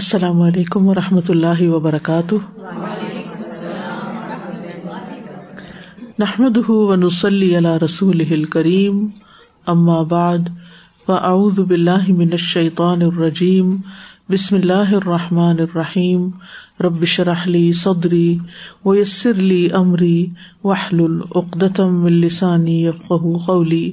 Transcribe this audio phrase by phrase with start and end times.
[0.00, 2.34] السلام علیکم و رحمۃ اللہ وبرکاتہ۔
[6.18, 9.06] نحمد ونسلی علی رسول کریم
[9.66, 10.38] ام بعد
[11.08, 11.12] و
[11.62, 13.76] باللہ من الشیطان الرجیم،
[14.30, 16.30] بسم اللہ الرحمٰن الرحیم۔
[16.80, 18.38] ربش رحلی صدری
[18.84, 20.26] و یسر علی عمری
[20.64, 22.90] وحل العقدم السانی
[23.46, 23.92] قولی۔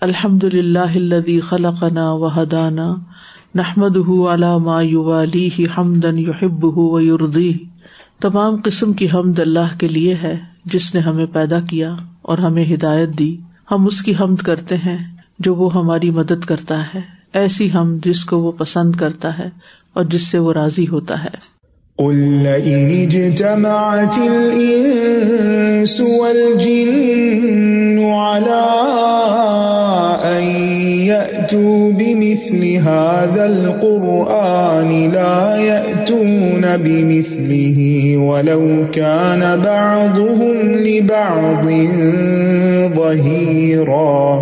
[0.00, 2.94] الحمد للہ خلقنا و حدانہ
[3.54, 3.96] نحمد
[4.32, 7.58] علامہ والی ہمدن یحب و یوردی
[8.20, 12.74] تمام قسم کی حمد اللہ کے لیے ہے جس نے ہمیں پیدا کیا اور ہمیں
[12.74, 13.36] ہدایت دی۔
[13.70, 17.00] ہم اس کی حمد کرتے ہیں جو وہ ہماری مدد کرتا ہے۔
[17.32, 19.50] ایسی ہم جس کو وہ پسند کرتا ہے
[19.92, 21.57] اور جس سے وہ راضی ہوتا ہے۔
[31.90, 37.78] بمثل هذا القرآن لا يأتون بمثله
[38.16, 41.66] ولو كان بعضهم لبعض
[42.96, 44.38] ظهيرا۔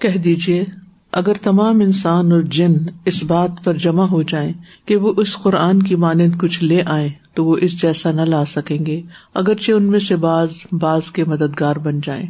[0.00, 0.79] کہہ دیجیے
[1.12, 4.52] اگر تمام انسان اور جن اس بات پر جمع ہو جائیں
[4.86, 8.44] کہ وہ اس قرآن کی مانند کچھ لے آئے تو وہ اس جیسا نہ لا
[8.44, 9.02] سکیں گے،
[9.34, 12.26] اگرچہ ان میں سے باز باز کے مددگار بن جائیں۔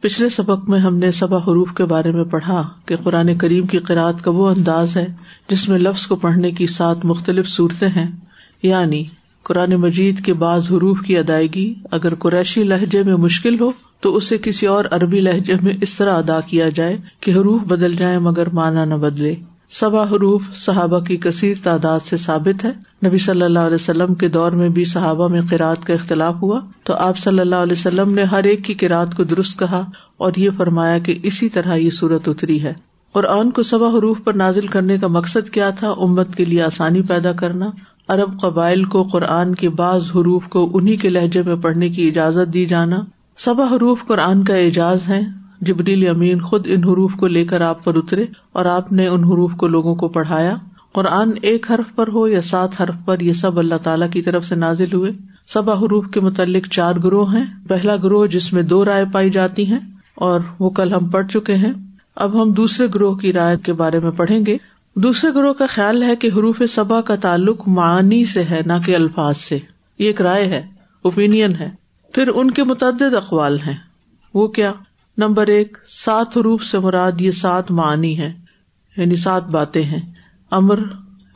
[0.00, 3.78] پچھلے سبق میں ہم نے سبا حروف کے بارے میں پڑھا کہ قرآن کریم کی
[3.78, 5.06] قرآد کا وہ انداز ہے
[5.50, 8.10] جس میں لفظ کو پڑھنے کی سات مختلف صورتیں ہیں۔
[8.62, 9.04] یعنی
[9.42, 14.38] قرآن مجید کے بعض حروف کی ادائیگی اگر قریشی لہجے میں مشکل ہو تو اسے
[14.38, 18.48] کسی اور عربی لہجے میں اس طرح ادا کیا جائے کہ حروف بدل جائے مگر
[18.52, 19.34] مانا نہ بدلے۔
[19.70, 22.72] سبا حروف صحابہ کی کثیر تعداد سے ثابت ہے۔
[23.06, 26.60] نبی صلی اللہ علیہ وسلم کے دور میں بھی صحابہ میں قرآد کا اختلاف ہوا۔
[26.84, 29.84] تو آپ صلی اللہ علیہ وسلم نے ہر ایک کی قرآد کو درست کہا
[30.16, 32.72] اور یہ فرمایا کہ اسی طرح یہ صورت اتری ہے۔
[33.12, 36.62] اور آن کو سبا حروف پر نازل کرنے کا مقصد کیا تھا؟ امت کے لیے
[36.62, 37.70] آسانی پیدا کرنا۔
[38.08, 42.52] ارب قبائل کو قرآن کے بعض حروف کو انہیں کے لہجے میں پڑھنے کی اجازت
[42.52, 42.96] دی جانا۔
[43.38, 45.20] سبا حروف قرآن کا اعجاز ہے۔
[45.60, 49.24] جبریل امین خود ان حروف کو لے کر آپ پر اترے اور آپ نے ان
[49.24, 50.56] حروف کو لوگوں کو پڑھایا۔
[50.92, 54.46] قرآن ایک حرف پر ہو یا سات حرف پر، یہ سب اللہ تعالیٰ کی طرف
[54.46, 55.12] سے نازل ہوئے۔
[55.46, 59.66] سبا حروف کے متعلق چار گروہ ہیں۔ پہلا گروہ جس میں دو رائے پائی جاتی
[59.66, 59.78] ہیں
[60.14, 61.72] اور وہ کل ہم پڑھ چکے ہیں۔
[62.16, 64.56] اب ہم دوسرے گروہ کی رائے کے بارے میں پڑھیں گے۔
[64.96, 68.96] دوسرے گروہ کا خیال ہے کہ حروف سبا کا تعلق معنی سے ہے، نہ کہ
[68.96, 69.58] الفاظ سے۔
[69.98, 70.62] یہ ایک رائے ہے
[71.02, 71.81] اوپین ہے۔
[72.12, 73.76] پھر ان کے متعدد اقوال ہیں۔
[74.34, 74.72] وہ کیا؟
[75.18, 78.32] نمبر ایک، سات حروف سے مراد یہ سات معنی ہے
[78.96, 80.12] یعنی سات باتیں ہیں۔
[80.50, 80.78] امر،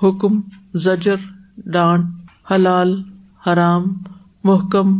[0.03, 0.41] حکم،
[0.75, 1.16] زجر،
[1.56, 2.04] ڈانٹ،
[2.50, 3.03] حلال،
[3.47, 3.84] حرام،
[4.44, 4.98] محکم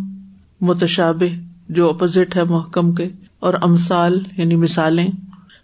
[0.61, 1.23] متشاب
[1.69, 5.09] جو اپوزٹ ہے محکم کے، اور امسال یعنی مثالیں۔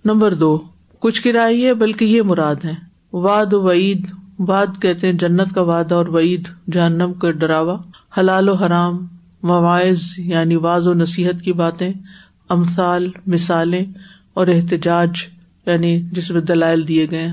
[0.04, 0.58] نمبر دو،
[0.98, 2.74] کچھ کرائیے بلکہ یہ مراد ہے
[3.12, 4.06] واد وعید
[4.38, 7.76] واد کہتے ہیں جنت کا واد اور وعید جہنم کا ڈراوا۔
[8.18, 9.06] حلال و حرام
[9.42, 11.92] مواعظ یعنی واض و نصیحت کی باتیں،
[12.48, 13.84] امثال، مثالیں
[14.34, 15.10] اور احتجاج
[15.66, 17.28] یعنی جس میں دلائل دیے گئے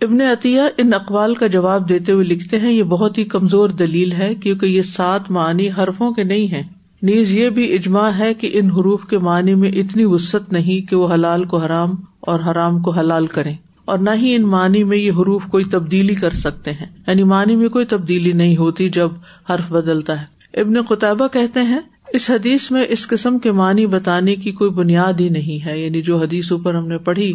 [0.00, 4.12] ابن عطیہ ان اقوال کا جواب دیتے ہوئے لکھتے ہیں، یہ بہت ہی کمزور دلیل
[4.12, 6.62] ہے کیونکہ یہ سات معنی حرفوں کے نہیں ہے
[7.02, 10.96] نیز یہ بھی اجماع ہے کہ ان حروف کے معنی میں اتنی وسط نہیں کہ
[10.96, 14.98] وہ حلال کو حرام اور حرام کو حلال کریں۔ اور نہ ہی ان معنی میں
[14.98, 19.10] یہ حروف کوئی تبدیلی کر سکتے ہیں۔ یعنی معنی میں کوئی تبدیلی نہیں ہوتی جب
[19.50, 21.80] حرف بدلتا ہے۔ ابن قطبہ کہتے ہیں،
[22.12, 26.02] اس حدیث میں اس قسم کے معنی بتانے کی کوئی بنیاد ہی نہیں ہے۔ یعنی
[26.02, 27.34] جو حدیث اوپر ہم نے پڑھی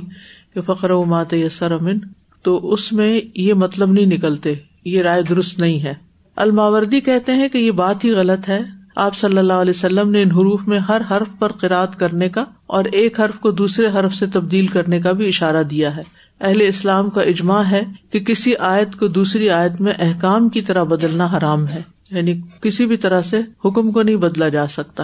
[0.54, 1.98] کہ فخر و مات یسر امن
[2.42, 4.54] تو اس میں یہ مطلب نہیں نکلتے،
[4.86, 5.94] یہ رائے درست نہیں ہے۔
[6.36, 8.60] الماوردی کہتے ہیں کہ یہ بات ہی غلط ہے۔
[8.96, 12.46] آپ صلی اللہ علیہ وسلم نے ان حروف میں ہر حرف پر قرآد کرنے کا
[12.68, 16.04] اور ایک حرف کو دوسرے حرف سے تبدیل کرنے کا بھی اشارہ دیا ہے۔
[16.42, 20.84] اہل اسلام کا اجماع ہے کہ کسی آیت کو دوسری آیت میں احکام کی طرح
[20.84, 25.04] بدلنا حرام ہے۔ یعنی کسی بھی طرح سے حکم کو نہیں بدلا جا سکتا۔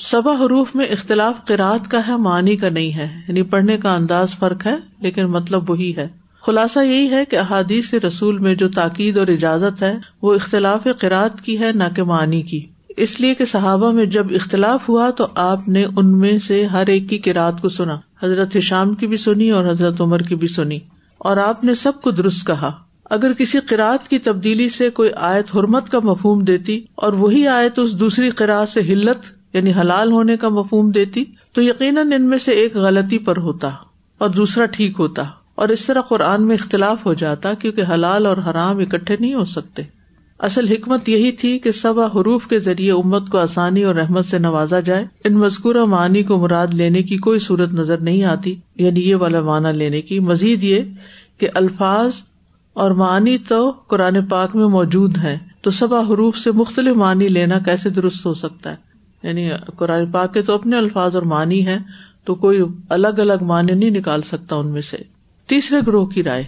[0.00, 4.30] سبا حروف میں اختلاف قرآد کا ہے، معنی کا نہیں ہے۔ یعنی پڑھنے کا انداز
[4.38, 6.08] فرق ہے، لیکن مطلب وہی ہے۔
[6.42, 11.40] خلاصہ یہی ہے کہ احادیث رسول میں جو تاکید اور اجازت ہے، وہ اختلاف قرآد
[11.40, 15.26] کی ہے، نہ کہ معنی کی۔ اس لیے کہ صحابہ میں جب اختلاف ہوا تو
[15.34, 19.16] آپ نے ان میں سے ہر ایک کی کراط کو سنا۔ حضرت شام کی بھی
[19.16, 20.78] سنی اور حضرت عمر کی بھی سنی۔
[21.18, 22.72] اور آپ نے سب کو درست کہا۔
[23.10, 27.78] اگر کسی قرآت کی تبدیلی سے کوئی آیت حرمت کا مفہوم دیتی اور وہی آیت
[27.78, 29.18] اس دوسری قرآ سے ہلت
[29.52, 33.70] یعنی حلال ہونے کا مفہوم دیتی، تو یقیناً ان میں سے ایک غلطی پر ہوتا
[34.18, 35.22] اور دوسرا ٹھیک ہوتا
[35.54, 39.44] اور اس طرح قرآن میں اختلاف ہو جاتا کیونکہ حلال اور حرام اکٹھے نہیں ہو
[39.44, 39.82] سکتے۔
[40.38, 44.38] اصل حکمت یہی تھی کہ سبا حروف کے ذریعے امت کو آسانی اور رحمت سے
[44.38, 49.00] نوازا جائے۔ ان مذکورہ معنی کو مراد لینے کی کوئی صورت نظر نہیں آتی یعنی
[49.00, 50.80] یہ والا معنی لینے کی مزید یہ
[51.38, 52.12] کہ الفاظ
[52.80, 57.58] اور معنی تو قرآن پاک میں موجود ہے تو سبا حروف سے مختلف معنی لینا
[57.58, 58.76] کیسے درست ہو سکتا ہے؟
[59.22, 61.78] یعنی قرآن پاک کے تو اپنے الفاظ اور معنی ہے
[62.24, 64.96] تو کوئی الگ الگ معنی نہیں نکال سکتا ان میں سے۔
[65.46, 66.42] تیسرے گروہ کی رائے۔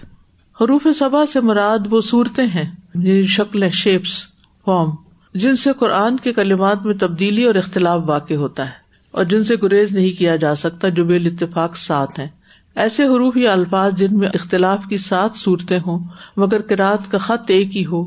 [0.61, 4.23] حروف سبا سے مراد وہ صورتیں ہیں یعنی شکلیں شیپس
[4.65, 4.91] فارم
[5.35, 9.55] جن سے قرآن کے کلمات میں تبدیلی اور اختلاف واقع ہوتا ہے۔ اور جن سے
[9.63, 12.29] گریز نہیں کیا جا سکتا، جو بے اتفاق ساتھ ہیں۔
[12.77, 15.99] ایسے حروف یا الفاظ جن میں اختلاف کی سات صورتیں ہوں،
[16.37, 18.03] مگر کراط کا خط ایک ہی ہو،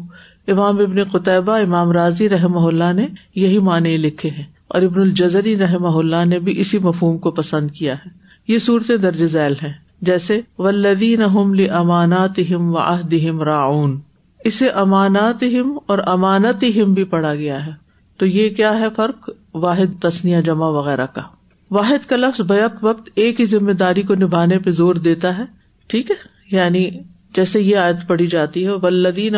[0.48, 5.58] امام ابن قطبہ امام راضی رحم اللہ نے یہی معنی لکھے ہیں، اور ابن الجزری
[5.58, 8.10] رحم اللہ نے بھی اسی مفہوم کو پسند کیا ہے۔
[8.48, 11.22] یہ صورتیں درج ذیل ہیں، جیسے ولدین
[11.70, 13.98] امانات ہم و عہدہم راؤن
[14.46, 17.72] اسے امانات ہم اور امانت ہم بھی پڑھا گیا ہے۔
[18.20, 21.22] تو یہ کیا ہے فرق؟ واحد تسنیا جمع وغیرہ کا۔
[21.72, 25.44] واحد کا لفظ بیک وقت ایک ہی ذمہ داری کو نبھانے پہ زور دیتا ہے،
[25.88, 26.16] ٹھیک ہے؟
[26.56, 26.90] یعنی
[27.36, 29.36] جیسے یہ آیت پڑھی جاتی ہے ولدین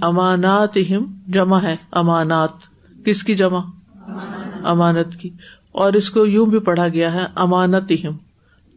[0.00, 2.50] امانات ہم جمع ہے، امانات۔
[3.04, 3.60] کس کی جمع؟
[4.64, 5.30] امانت کی۔
[5.72, 8.16] اور اس کو یوں بھی پڑھا گیا ہے امانت ہم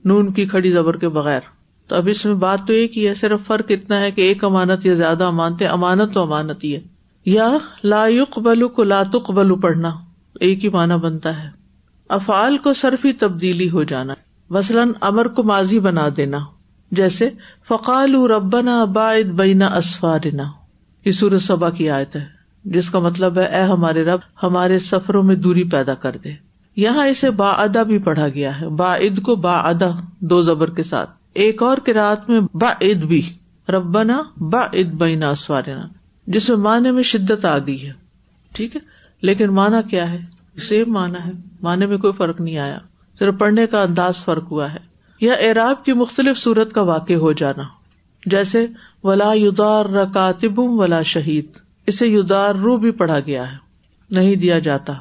[0.05, 1.39] نون کی کھڑی زبر کے بغیر۔
[1.87, 4.43] تو اب اس میں بات تو ایک ہی ہے، صرف فرق اتنا ہے کہ ایک
[4.43, 6.79] امانت یا زیادہ امانتے امانت تو امانت ہی ہے۔
[7.25, 8.05] یا لا
[8.37, 9.91] بلو کو لاتک بلو پڑھنا۔
[10.39, 11.60] ایک ہی معنی بنتا ہے۔
[12.11, 14.13] افعال کو صرفی تبدیلی ہو جانا
[14.49, 16.39] مثلاً امر کو ماضی بنا دینا
[16.91, 17.29] جیسے
[17.67, 20.43] فقال ربنا باعد بینا اسفارنا۔
[21.05, 22.25] یہ سورج صبا کی آیت ہے،
[22.65, 26.29] جس کا مطلب ہے، اے ہمارے رب، ہمارے سفروں میں دوری پیدا کر دے۔
[26.75, 30.69] یہاں اسے با ادا بھی پڑھا گیا ہے۔ با عد کو با ادا دو زبر
[30.69, 33.33] کے ساتھ۔ ایک اور رات میں با عد بھی۔
[33.69, 35.87] ربنا با عد بینا اسوارنا
[36.27, 37.93] جس میں معنی میں شدت آ گئی ہے۔
[38.53, 38.81] ٹھیک ہے؟
[39.21, 41.31] لیکن مانا کیا ہے؟ سیم مانا ہے
[41.61, 42.77] معنی میں کوئی فرق نہیں آیا۔
[43.19, 47.31] صرف پڑھنے کا انداز فرق ہوا ہے۔ یا اعراب کی مختلف صورت کا واقع ہو
[47.31, 47.63] جانا۔
[48.25, 48.67] جیسے،
[49.03, 51.45] ولا یدار رکاتب ولا شہید
[51.87, 53.57] اسے یدار رو بھی پڑھا گیا ہے۔
[54.09, 54.93] نہیں دیا جاتا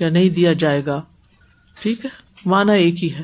[0.00, 1.02] یا نہیں دیا جائے گا۔
[1.82, 2.10] ٹھیک ہے،
[2.46, 3.22] مانا ایک ہی ہے۔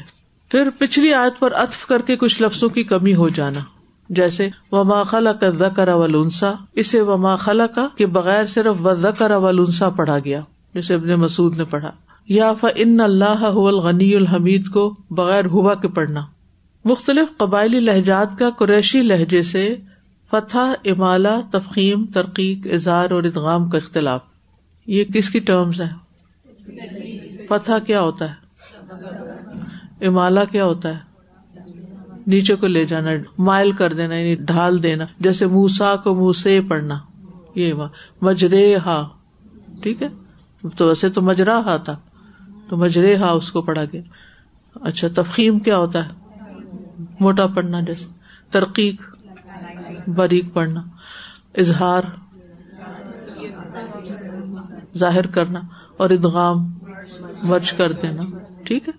[0.51, 3.61] پھر پچھلی آیت پر اتف کر کے کچھ لفظوں کی کمی ہو جانا۔
[4.09, 9.31] جیسے، وما خلا کا زکر ولونسا اسے وما خلا کا کے بغیر صرف و زکر
[9.31, 10.41] ولونسا پڑھا گیا۔
[10.79, 11.91] جسے ابن مسعود نے پڑھا۔
[12.29, 16.27] یا فن اللہ الغنی الحمید کو بغیر ہوا کے پڑھنا۔
[16.85, 19.77] مختلف قبائلی لہجات کا قریشی لہجے سے
[20.31, 24.21] فتح امالا تفخیم، ترقیق، اظہار اور ادغام کا اختلاف۔
[24.87, 26.09] یہ کس کی ٹرمز ہے
[27.49, 28.49] فتح کیا ہوتا ہے؟
[30.07, 31.09] امالا کیا ہوتا ہے؟
[32.27, 36.61] نیچے کو لے جانا، مائل کر دینا یعنی ڈھال دینا۔ جیسے موسا کو منہ سے
[36.69, 36.99] پڑھنا،
[37.55, 37.75] یہ
[38.21, 39.09] مجرے ہا۔
[39.83, 40.09] ٹھیک ہے؟
[40.77, 41.97] تو ویسے تو مجرا ہا تھا۔
[42.69, 44.01] تو مجرے ہا اس کو پڑھا گیا۔
[44.75, 46.11] اچھا تفخیم کیا ہوتا ہے؟
[47.21, 48.07] موٹا پڑھنا جیسے۔
[48.51, 49.03] ترقیق،
[50.09, 50.83] باریک پڑھنا۔
[51.55, 52.03] اظہار،
[54.97, 55.61] ظاہر کرنا۔
[55.97, 56.79] اور ادغام
[57.43, 58.23] مرچ کر دینا۔
[58.65, 58.93] ٹھیک ہے؟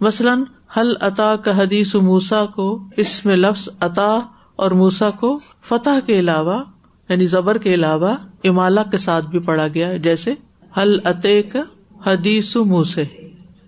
[0.00, 0.42] مثلاً
[0.76, 4.18] حل عطا کا حدیث موسا کو، اس میں لفظ عطا
[4.56, 6.64] اور موسا کو فتح کے علاوہ
[7.08, 10.34] یعنی زبر کے علاوہ امالا کے ساتھ بھی پڑھا گیا جیسے
[10.76, 11.62] حل عطے کا
[12.06, 13.04] حدیث موسے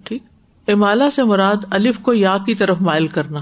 [0.05, 0.23] ٹھیک؟
[0.69, 3.41] امالا سے مراد الف کو یا کی طرف مائل کرنا۔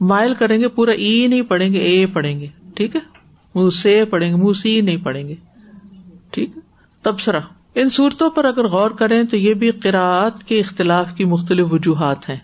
[0.00, 3.00] مائل کریں گے پورا ای نہیں پڑھیں گے، اے پڑھیں گے۔ ٹھیک ہے؟
[3.54, 5.34] منہ سے پڑھیں گے منہ سی نہیں پڑھیں گے۔
[6.30, 6.50] ٹھیک
[7.02, 7.40] تبصرہ۔
[7.74, 12.28] ان صورتوں پر اگر غور کریں تو یہ بھی قرآت کے اختلاف کی مختلف وجوہات
[12.28, 12.36] ہیں۔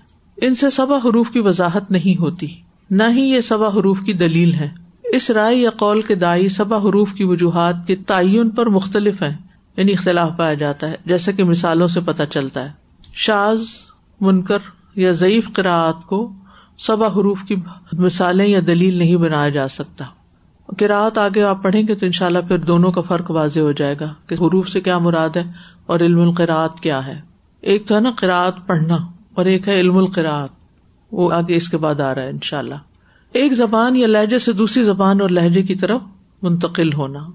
[0.43, 2.47] ان سے سبا حروف کی وضاحت نہیں ہوتی۔
[2.91, 4.69] نہ ہی یہ سبا حروف کی دلیل ہے۔
[5.05, 9.46] اس رائے یا قول کے دائی سبا حروف کی وجوہات کے تعین پر مختلف ہیں۔
[9.77, 12.73] یعنی اختلاف پایا جاتا ہے، جیسا کہ مثالوں سے پتہ چلتا ہے۔
[13.15, 13.65] شاز
[14.21, 14.59] منکر
[14.95, 16.33] یا ضعیف قرآت کو
[16.79, 17.57] سبا حروف کی
[17.93, 20.05] مثالیں یا دلیل نہیں بنایا جا سکتا۔
[20.79, 23.73] کراط آگے آپ پڑھیں گے تو ان شاء اللہ پھر دونوں کا فرق واضح ہو
[23.73, 25.45] جائے گا کہ حروف سے کیا مراد ہے
[25.87, 27.21] اور علم القراط کیا ہے۔
[27.61, 28.97] ایک تو ہے نا قرآت پڑھنا
[29.35, 30.51] اور ایک ہے علم القراط
[31.13, 32.75] وہ آگے اس کے بعد آ رہا ہے ان شاء اللہ
[33.33, 36.01] ایک زبان یا لہجے سے دوسری زبان اور لہجے کی طرف
[36.43, 37.27] منتقل ہونا۔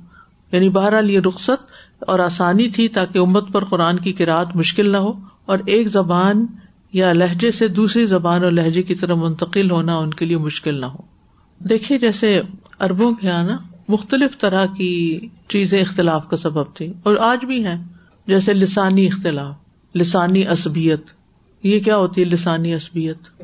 [0.51, 1.70] یعنی بہرحال یہ رخصت
[2.07, 5.13] اور آسانی تھی تاکہ امت پر قرآن کی کراط مشکل نہ ہو
[5.45, 6.45] اور ایک زبان
[6.93, 10.81] یا لہجے سے دوسری زبان اور لہجے کی طرف منتقل ہونا ان کے لیے مشکل
[10.81, 10.97] نہ ہو۔
[11.59, 12.41] دیکھیے جیسے
[12.79, 17.65] اربوں کے یہاں نا مختلف طرح کی چیزیں اختلاف کا سبب تھی اور آج بھی
[17.65, 17.83] ہیں۔
[18.27, 19.55] جیسے لسانی اختلاف،
[19.95, 21.01] لسانی اسبیت
[21.63, 23.43] یہ کیا ہوتی ہے لسانی اسبیت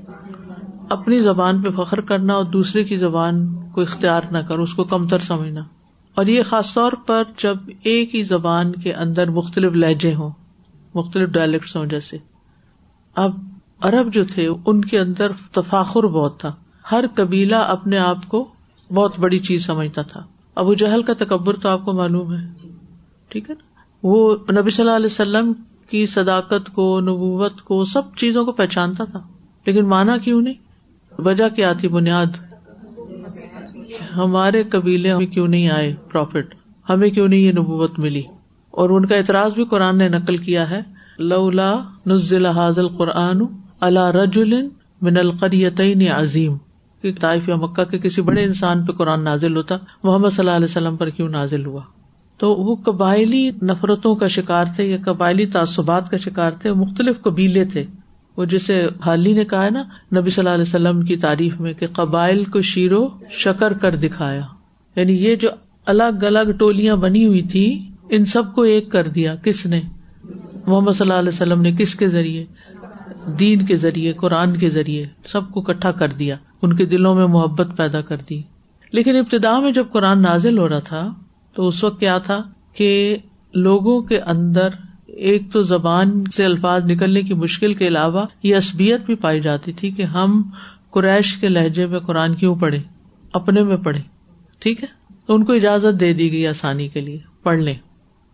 [0.89, 4.83] اپنی زبان پہ فخر کرنا اور دوسرے کی زبان کو اختیار نہ کر اس کو
[4.83, 5.61] کمتر سمجھنا۔
[6.17, 10.29] اور یہ خاص طور پر جب ایک ہی زبان کے اندر مختلف لہجے ہوں،
[10.95, 12.17] مختلف ڈائلیکٹس ہوں جیسے۔
[13.15, 13.39] اب
[13.81, 16.55] عرب جو تھے، ان کے اندر تفاخر بہت تھا۔
[16.91, 18.47] ہر قبیلہ اپنے آپ کو
[18.93, 20.23] بہت بڑی چیز سمجھتا تھا۔
[20.55, 22.67] ابو جہل کا تکبر تو آپ کو معلوم ہے۔
[23.27, 25.53] ٹھیک ہے نا؟ وہ نبی صلی اللہ علیہ وسلم
[25.89, 29.19] کی صداقت کو، نبوت کو، سب چیزوں کو پہچانتا تھا۔
[29.65, 30.53] لیکن مانا کیوں نہیں؟
[31.21, 32.46] وجہ کیا تھی؟ بنیاد۔
[34.17, 36.55] ہمارے قبیلے ہمیں کیوں نہیں آئے پروفٹ
[36.89, 38.23] ہمیں کیوں نہیں یہ نبوت ملی؟
[38.71, 40.81] اور ان کا اعتراض بھی قرآن نے نقل کیا ہے،
[41.19, 43.41] لولا نزل حاضل قرآن
[43.81, 44.39] اللہ رج
[45.01, 46.57] من القریتین عظیم۔
[47.19, 50.67] طائف یا مکہ کے کسی بڑے انسان پہ قرآن نازل ہوتا، محمد صلی اللہ علیہ
[50.69, 51.81] وسلم پر کیوں نازل ہوا؟
[52.37, 57.65] تو وہ قبائلی نفرتوں کا شکار تھے یا قبائلی تعصبات کا شکار تھے، مختلف قبیلے
[57.65, 57.83] تھے۔
[58.37, 59.83] وہ جسے حالی نے کہا نا،
[60.19, 64.41] نبی صلی اللہ علیہ وسلم کی تعریف میں کہ قبائل کو شیرو شکر کر دکھایا۔
[64.95, 65.49] یعنی یہ جو
[65.85, 69.81] الگ الگ ٹولیاں بنی ہوئی تھی، ان سب کو ایک کر دیا۔ کس نے؟
[70.67, 72.45] محمد صلی اللہ علیہ وسلم نے کس کے ذریعے؟
[73.39, 77.27] دین کے ذریعے، قرآن کے ذریعے سب کو اکٹھا کر دیا۔ ان کے دلوں میں
[77.27, 78.41] محبت پیدا کر دی۔
[78.91, 81.13] لیکن ابتدا میں جب قرآن نازل ہو رہا تھا،
[81.53, 83.17] تو اس وقت کیا تھا کہ
[83.53, 84.67] لوگوں کے اندر
[85.17, 89.73] ایک تو زبان سے الفاظ نکلنے کی مشکل کے علاوہ یہ اسبیت بھی پائی جاتی
[89.73, 90.41] تھی کہ ہم
[90.91, 92.79] قریش کے لہجے میں قرآن کیوں پڑھے
[93.33, 94.01] اپنے میں پڑھے
[94.59, 94.87] ٹھیک ہے؟
[95.25, 97.73] تو ان کو اجازت دے دی گئی آسانی کے لیے، پڑھ لیں۔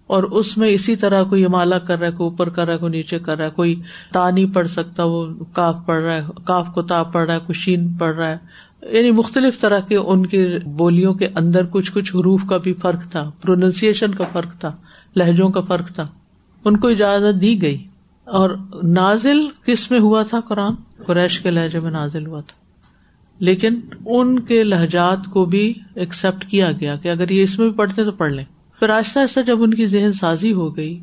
[0.07, 2.77] اور اس میں اسی طرح کوئی مالا کر رہا ہے، کوئی اوپر کر رہا ہے،
[2.77, 3.81] کوئی نیچے کر رہا ہے، کوئی
[4.13, 7.39] تا نہیں پڑھ سکتا، وہ کاف پڑھ رہا ہے، کاف کو تا پڑھ رہا ہے،
[7.39, 8.37] کوئی شین پڑھ رہا ہے۔
[8.81, 13.11] یعنی مختلف طرح کے ان کی بولیوں کے اندر کچھ کچھ حروف کا بھی فرق
[13.11, 14.75] تھا، پروننسیشن کا فرق تھا،
[15.15, 16.07] لہجوں کا فرق تھا۔
[16.65, 17.87] ان کو اجازت دی گئی
[18.25, 18.49] اور
[18.83, 20.73] نازل کس میں ہوا تھا قرآن؟
[21.05, 22.63] قریش کے لہجے میں نازل ہوا تھا۔
[23.39, 27.77] لیکن ان کے لہجات کو بھی ایکسپٹ کیا گیا کہ اگر یہ اس میں بھی
[27.77, 28.43] پڑھتے تو پڑھ لیں۔
[28.79, 30.99] پھر آہستہ آہستہ جب ان کی ذہن سازی ہو گئی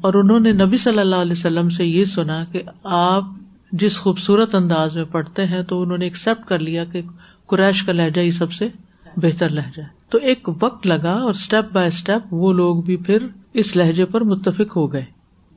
[0.00, 3.24] اور انہوں نے نبی صلی اللہ علیہ وسلم سے یہ سنا کہ آپ
[3.72, 7.02] جس خوبصورت انداز میں پڑھتے ہیں تو انہوں نے ایکسپٹ کر لیا کہ
[7.46, 8.68] قریش کا لہجہ ہی سب سے
[9.16, 13.26] بہتر لہجہ ہے۔ تو ایک وقت لگا اور اسٹیپ بائی اسٹیپ وہ لوگ بھی پھر
[13.56, 15.04] اس لہجے پر متفق ہو گئے۔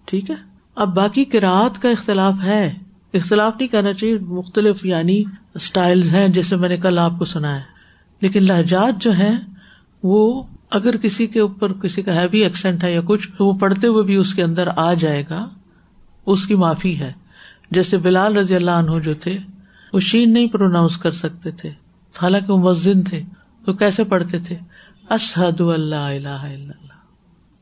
[0.06, 0.36] ٹھیک ہے؟
[0.76, 2.74] اب باقی کراط کا اختلاف ہے۔
[3.14, 5.24] اختلاف نہیں کرنا چاہیے، مختلف یعنی
[5.56, 7.62] اسٹائل ہیں جیسے میں نے کل آپ کو سنا ہے۔
[8.22, 9.40] لیکن لہجات جو ہیں،
[10.04, 13.88] وہ اگر کسی کے اوپر کسی کا ہیوی ایکسینٹ ہے یا کچھ، تو وہ پڑھتے
[13.88, 15.50] ہوئے بھی اس کے اندر آ جائے گا۔
[16.26, 17.14] اس کی معافی ہے۔
[17.72, 19.38] جیسے بلال رضی اللہ عنہ جو تھے،
[19.94, 21.70] وہ شین نہیں پروناؤنس کر سکتے تھے۔
[22.22, 23.22] حالانکہ وہ مسجد تھے،
[23.66, 24.56] تو کیسے پڑھتے تھے؟
[25.10, 26.89] اسحد اللہ اللہ اللہ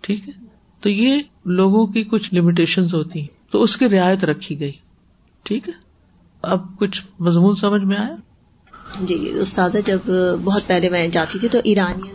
[0.07, 0.33] ٹھیک ہے؟
[0.81, 4.71] تو یہ لوگوں کی کچھ لمیٹیشن ہوتی ہیں۔ تو اس کی رعایت رکھی گئی۔
[5.43, 5.73] ٹھیک ہے؟
[6.41, 8.15] اب کچھ مضمون سمجھ میں آیا؟
[9.01, 9.99] جی استاد، جب
[10.43, 12.09] بہت پہلے میں جاتی تھی تو ایرانی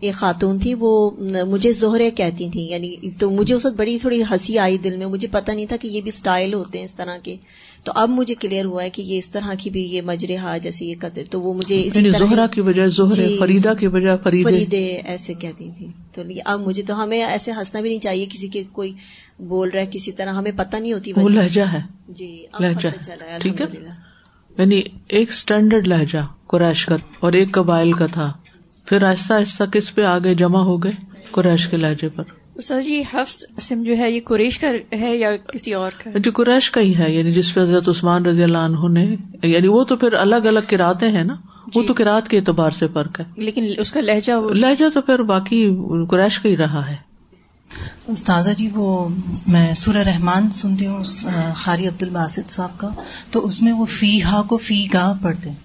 [0.00, 1.10] ایک خاتون تھی، وہ
[1.46, 5.06] مجھے زہرے کہتی تھی یعنی تو مجھے اس وقت بڑی تھوڑی ہنسی آئی دل میں،
[5.06, 7.36] مجھے پتا نہیں تھا کہ یہ بھی اسٹائل ہوتے ہیں اس طرح کے۔
[7.84, 10.56] تو اب مجھے کلیئر ہوا ہے کہ یہ اس طرح کی بھی یہ مجرے ہا
[10.58, 15.00] جیسے یہ قطر تو وہ مجھے یعنی زہرا کی بجائے جی، فریدا کی بجائے فریدے۔
[15.04, 18.62] ایسے کہتی تھی۔ تو اب مجھے تو ہمیں ایسے ہنسنا بھی نہیں چاہیے کسی کے
[18.72, 18.92] کوئی
[19.38, 22.88] بول رہا ہے کسی طرح ہمیں پتا نہیں ہوتی وہ لہجہ ہے۔ جی لہجہ۔
[23.40, 23.66] ٹھیک ہے؟
[24.58, 28.32] یعنی ایک اسٹینڈرڈ لہجہ قریش کا اور ایک قبائل کا تھا۔
[28.86, 30.92] پھر آہستہ آہستہ کس پہ آگے جمع ہو گئے؟
[31.30, 32.24] قریش کے لہجے پر۔
[32.66, 36.30] سر جی حفظ اسم جو ہے یہ قریش کا ہے یا کسی اور کا جی
[36.30, 39.84] قریش کا ہی ہے یعنی جس پہ حضرت عثمان رضی اللہ عنہ نے یعنی وہ
[39.84, 41.34] تو پھر الگ الگ کراتے ہیں نا؟
[41.74, 45.18] وہ تو کراط کے اعتبار سے فرق ہے۔ لیکن اس کا لہجہ لہجہ تو پھر
[45.18, 45.70] باقی
[46.10, 46.96] قریش کا ہی رہا ہے۔
[48.08, 49.08] استاذہ جی وہ
[49.46, 51.02] میں سورہ رحمان سنتی ہوں
[51.54, 52.88] خاری عبد الباسط صاحب کا
[53.30, 55.56] تو اس میں وہ فی ہا کو فی گاہ پڑھتے ہیں۔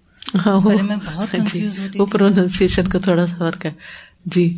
[0.46, 3.72] ہاں بہت جی وہ پروننسیشن کا تھوڑا سا فرق ہے۔
[4.26, 4.58] جی۔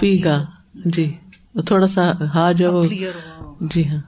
[0.00, 1.12] فی گا جی
[1.66, 2.82] تھوڑا سا ہا جو
[3.60, 4.00] جی ہاں۔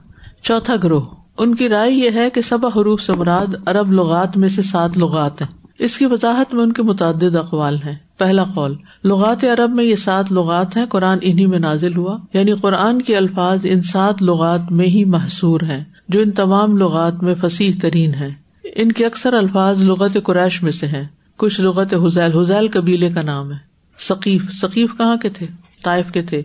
[0.43, 1.01] چوتھا گروہ
[1.37, 4.97] ان کی رائے یہ ہے کہ سب حروف سے مراد ارب لغات میں سے سات
[4.97, 5.47] لغات ہیں۔
[5.79, 9.95] اس کی وضاحت میں ان کے متعدد اقوال ہیں۔ پہلا قول لغات عرب میں یہ
[9.95, 14.71] سات لغات ہیں قرآن انہیں میں نازل ہوا۔ یعنی قرآن کے الفاظ ان سات لغات
[14.71, 18.29] میں ہی محصور ہیں جو ان تمام لغات میں فصیح ترین ہے
[18.75, 21.07] ان کے اکثر الفاظ لغت قریش میں سے ہیں۔
[21.37, 23.57] کچھ لغت حزیل حزیل قبیلے کا نام ہے۔
[23.99, 25.47] ثقیف ثقیف کہاں کے تھے؟
[25.83, 26.41] طائف کے تھے۔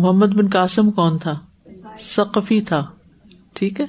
[0.00, 1.38] محمد بن قاسم کون تھا؟
[2.16, 2.86] ثقفی تھا،
[3.52, 3.86] ٹھیک ہے؟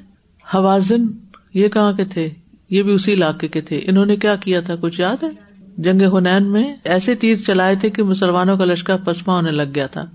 [0.53, 1.05] حوازن
[1.53, 2.29] یہ کہاں کے تھے؟
[2.69, 5.29] یہ بھی اسی علاقے کے تھے۔ انہوں نے کیا کیا تھا؟ کچھ یاد ہے؟
[5.77, 9.87] جنگ ہنین میں ایسے تیر چلائے تھے کہ مسلمانوں کا لشکر پسپا ہونے لگ گیا
[9.87, 10.05] تھا۔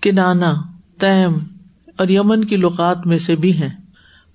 [0.00, 0.54] کنانا،
[1.00, 1.32] تیم
[1.96, 3.68] اور یمن کی لغات میں سے بھی ہیں۔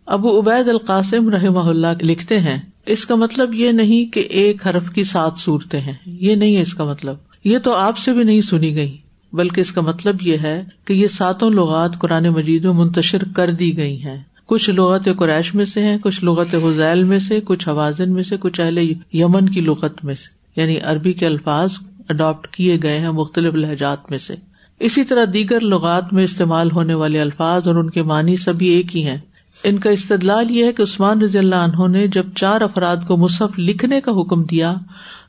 [0.05, 4.89] ابو عبید القاسم رحم اللہ لکھتے ہیں، اس کا مطلب یہ نہیں کہ ایک حرف
[4.89, 8.23] کی سات صورتیں ہیں۔ یہ نہیں ہے اس کا مطلب۔ یہ تو آپ سے بھی
[8.23, 8.97] نہیں سنی گئی۔
[9.33, 13.51] بلکہ اس کا مطلب یہ ہے کہ یہ ساتوں لغات قرآن مجید میں منتشر کر
[13.51, 17.69] دی گئی ہیں۔ کچھ لغت قریش میں سے ہیں، کچھ لغت حزیل میں سے، کچھ
[17.69, 18.77] حوازن میں سے، کچھ اہل
[19.13, 21.73] یمن کی لغت میں سے۔ یعنی عربی کے الفاظ
[22.09, 24.35] اڈاپٹ کیے گئے ہیں مختلف لہجات میں سے۔
[24.79, 28.95] اسی طرح دیگر لغات میں استعمال ہونے والے الفاظ اور ان کے معنی سبھی ایک
[28.95, 29.17] ہی ہیں۔
[29.63, 33.17] ان کا استدلال یہ ہے کہ عثمان رضی اللہ عنہ نے جب چار افراد کو
[33.17, 34.75] مصحف لکھنے کا حکم دیا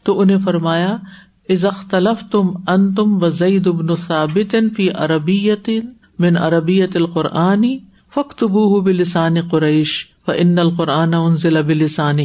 [0.02, 0.96] تو انہیں فرمایا
[1.48, 5.70] ازختلف تم ان تم و زعید ابن ثابت فی عربیت
[6.18, 7.78] من عربیت القرآنی
[8.14, 12.18] فخت بو بلسان قریش و ان القرآن انزل بلسان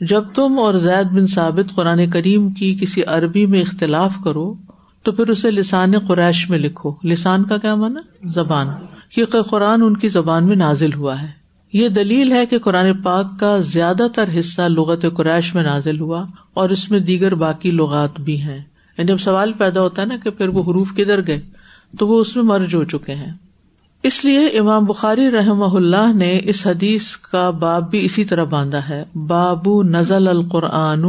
[0.00, 4.54] جب تم اور زید بن ثابت قرآن کریم کی کسی عربی میں اختلاف کرو،
[5.02, 8.68] تو پھر اسے لسان قریش میں لکھو۔ لسان کا کیا مانا زبان۔
[9.14, 13.40] کیونکہ قرآن ان کی زبان میں نازل ہوا ہے۔ یہ دلیل ہے کہ قرآن پاک
[13.40, 18.20] کا زیادہ تر حصہ لغت قریش میں نازل ہوا اور اس میں دیگر باقی لغات
[18.20, 18.58] بھی ہیں۔
[18.98, 21.40] یعنی جب سوال پیدا ہوتا ہے نا کہ پھر وہ حروف کدھر گئے،
[21.98, 23.32] تو وہ اس میں مرج ہو چکے ہیں۔
[24.02, 28.88] اس لیے امام بخاری رحم اللہ نے اس حدیث کا باب بھی اسی طرح باندھا
[28.88, 31.02] ہے۔ بابو نزل القرآن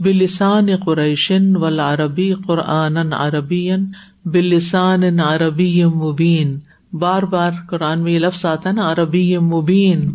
[0.00, 3.70] بلسان قریشن ولابی قرآن عربی
[4.24, 6.58] بلسان عربی مبین۔
[6.98, 10.10] بار بار قرآن میں یہ لفظ آتا ہے نا، عربی مبین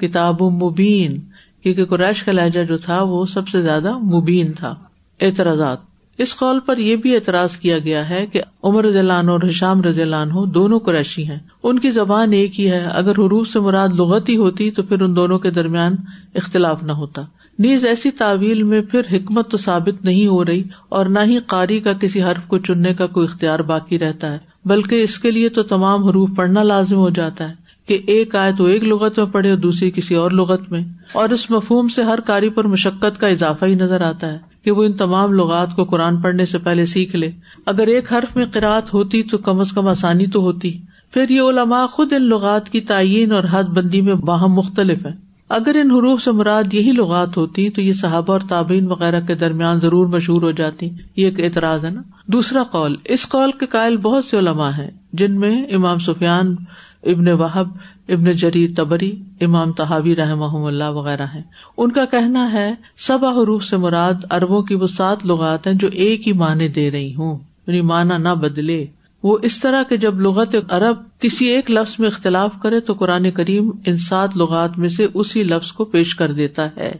[0.00, 1.18] کتاب مبین،
[1.62, 4.74] کیونکہ قریش کا لہجہ جو تھا وہ سب سے زیادہ مبین تھا،
[5.20, 5.78] اعتراضات۔
[6.18, 9.48] اس قول پر یہ بھی اعتراض کیا گیا ہے کہ عمر رضی اللہ عنہ اور
[9.48, 13.48] حشام رضی اللہ عنہ دونوں قریشی ہیں۔ ان کی زبان ایک ہی ہے، اگر حروف
[13.48, 15.96] سے مراد لغتی ہوتی تو پھر ان دونوں کے درمیان
[16.34, 17.22] اختلاف نہ ہوتا۔
[17.58, 21.80] نیز ایسی تعویل میں پھر حکمت تو ثابت نہیں ہو رہی اور نہ ہی قاری
[21.80, 25.48] کا کسی حرف کو چننے کا کوئی اختیار باقی رہتا ہے۔ بلکہ اس کے لیے
[25.48, 27.54] تو تمام حروف پڑھنا لازم ہو جاتا ہے
[27.88, 30.80] کہ ایک آئے تو ایک لغت میں پڑھے اور دوسری کسی اور لغت میں۔
[31.12, 34.70] اور اس مفہوم سے ہر کاری پر مشقت کا اضافہ ہی نظر آتا ہے کہ
[34.70, 37.30] وہ ان تمام لغات کو قرآن پڑھنے سے پہلے سیکھ لے۔
[37.66, 40.78] اگر ایک حرف میں قرآت ہوتی تو کم از کم آسانی تو ہوتی۔
[41.12, 45.23] پھر یہ علماء خود ان لغات کی تعین اور حد بندی میں باہم مختلف ہے
[45.48, 49.34] اگر ان حروف سے مراد یہی لغات ہوتی تو یہ صحابہ اور تابعین وغیرہ کے
[49.34, 53.66] درمیان ضرور مشہور ہو جاتی۔ یہ ایک اعتراض ہے نا۔ دوسرا قول، اس قول کے
[53.66, 56.56] قائل بہت سے علماء ہیں، جن میں امام سفیان،
[57.02, 57.68] ابن وحب
[58.08, 61.42] ابن جری تبری، امام تحابی رحم اللہ وغیرہ ہیں۔
[61.76, 65.88] ان کا کہنا ہے سب حروف سے مراد اربوں کی وہ سات لغات ہیں جو
[65.92, 68.86] ایک ہی معنی دے رہی ہوں یعنی مانا نہ بدلے۔
[69.24, 73.30] وہ اس طرح کے جب لغت عرب کسی ایک لفظ میں اختلاف کرے تو قرآن
[73.30, 76.92] کریم ان سات لغات میں سے اسی لفظ کو پیش کر دیتا ہے۔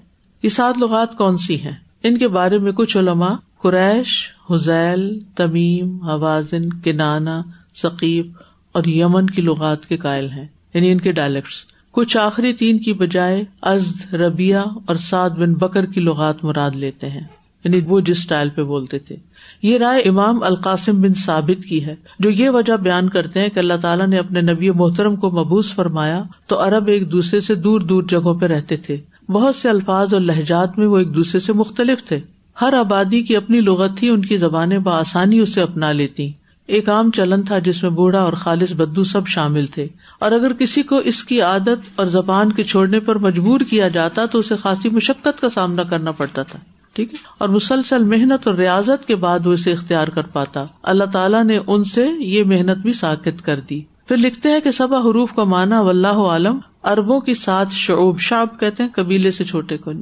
[0.42, 6.02] یہ سات لغات کون سی ہیں؟ ان کے بارے میں کچھ علماء قریش، حزیل، تمیم،
[6.02, 7.42] حوازن، کنانا،
[7.82, 8.26] ثقیف
[8.72, 11.54] اور یمن کی لغات کے قائل ہیں یعنی ان کے ڈائلیکٹس
[11.90, 17.08] کچھ آخری تین کی بجائے ازد ربیہ اور سعد بن بکر کی لغات مراد لیتے
[17.08, 19.16] ہیں۔ یعنی وہ جس اسٹائل پہ بولتے تھے۔
[19.62, 23.58] یہ رائے امام القاسم بن ثابت کی ہے، جو یہ وجہ بیان کرتے ہیں کہ
[23.58, 27.80] اللہ تعالیٰ نے اپنے نبی محترم کو مبوس فرمایا تو ارب ایک دوسرے سے دور
[27.80, 28.96] دور جگہوں پہ رہتے تھے۔
[29.28, 32.20] بہت سے الفاظ اور لہجات میں وہ ایک دوسرے سے مختلف تھے۔
[32.60, 36.32] ہر آبادی کی اپنی لغت تھی، ان کی زبانیں بآسانی اسے اپنا لیتی
[36.66, 40.52] ایک عام چلن تھا جس میں بوڑھا اور خالص بدو سب شامل تھے۔ اور اگر
[40.52, 44.56] کسی کو اس کی عادت اور زبان کے چھوڑنے پر مجبور کیا جاتا تو اسے
[44.56, 46.58] خاصی مشقت کا سامنا کرنا پڑتا تھا۔
[46.94, 51.04] ٹھیک ہے؟ اور مسلسل محنت اور ریاضت کے بعد وہ اسے اختیار کر پاتا۔ اللہ
[51.04, 54.98] تعالیٰ نے ان سے یہ محنت بھی ساکت کر دی۔ پھر لکھتے ہیں کہ سبا
[54.98, 59.76] حروف کا مانا اللہ عالم اربوں کی سات شعب شعب کہتے ہیں، قبیلے سے چھوٹے
[59.76, 59.92] کو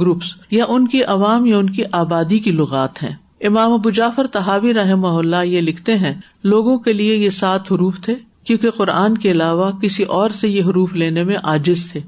[0.00, 4.26] گروپس یا ان کی عوام یا ان کی آبادی کی لغات ہیں۔ امام ابو جعفر
[4.26, 9.18] تحابی رحم اللہ یہ لکھتے ہیں، لوگوں کے لیے یہ سات حروف تھے، کیونکہ قرآن
[9.18, 12.00] کے علاوہ کسی اور سے یہ حروف لینے میں عاجز تھے۔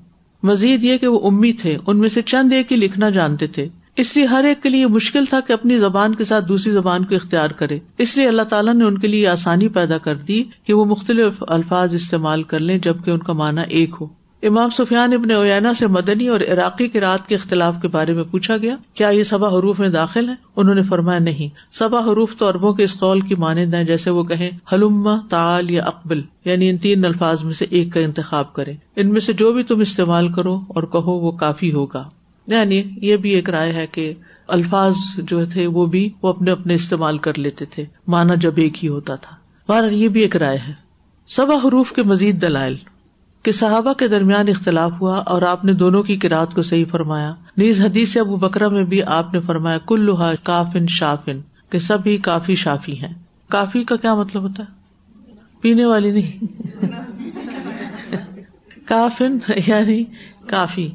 [0.42, 3.68] مزید یہ کہ وہ امی تھے، ان میں سے چند ایک ہی لکھنا جانتے تھے۔
[3.96, 7.05] اس لیے ہر ایک کے لیے مشکل تھا کہ اپنی زبان کے ساتھ دوسری زبان
[7.05, 10.44] کو اختیار کرے۔ اس لیے اللہ تعالیٰ نے ان کے لیے آسانی پیدا کر دی
[10.64, 14.07] کہ وہ مختلف الفاظ استعمال کر لیں جبکہ ان کا معنی ایک ہو۔
[14.42, 18.24] امام سفیان ابن اوینا سے مدنی اور عراقی کی رات کے اختلاف کے بارے میں
[18.24, 22.37] پوچھا گیا، کیا یہ سبا حروف میں داخل ہے انہوں نے فرمایا نہیں۔ سبا حروف
[22.37, 26.22] تو اربوں کے اس قول کی مانند ہے جیسے وہ کہیں حلما تال یا اقبل
[26.44, 29.62] یعنی ان تین الفاظ میں سے ایک کا انتخاب کرے ان میں سے جو بھی
[29.62, 32.09] تم استعمال کرو اور کہو وہ کافی ہوگا۔
[32.46, 34.12] یعنی یہ بھی ایک رائے ہے کہ
[34.48, 38.85] الفاظ جو تھے وہ بھی وہ اپنے اپنے استعمال کر لیتے تھے مانا جب ایک
[38.85, 39.37] ہی ہوتا تھا۔
[39.68, 40.72] بہر یہ بھی ایک رائے ہے۔
[41.28, 42.76] سبا حروف کے مزید دلائل۔
[43.42, 47.35] کہ صحابہ کے درمیان اختلاف ہوا اور آپ نے دونوں کی کراط کو صحیح فرمایا۔
[47.57, 51.98] نیز حدیث ابو بکرا میں بھی آپ نے فرمایا کل لوہا کافن شافن، کہ سب
[52.07, 53.14] ہی کافی شافی ہیں۔
[53.48, 54.68] کافی کا کیا مطلب ہوتا ہے؟
[55.61, 56.44] پینے والی نہیں۔
[58.87, 60.05] کافن یعنی
[60.46, 60.88] کافی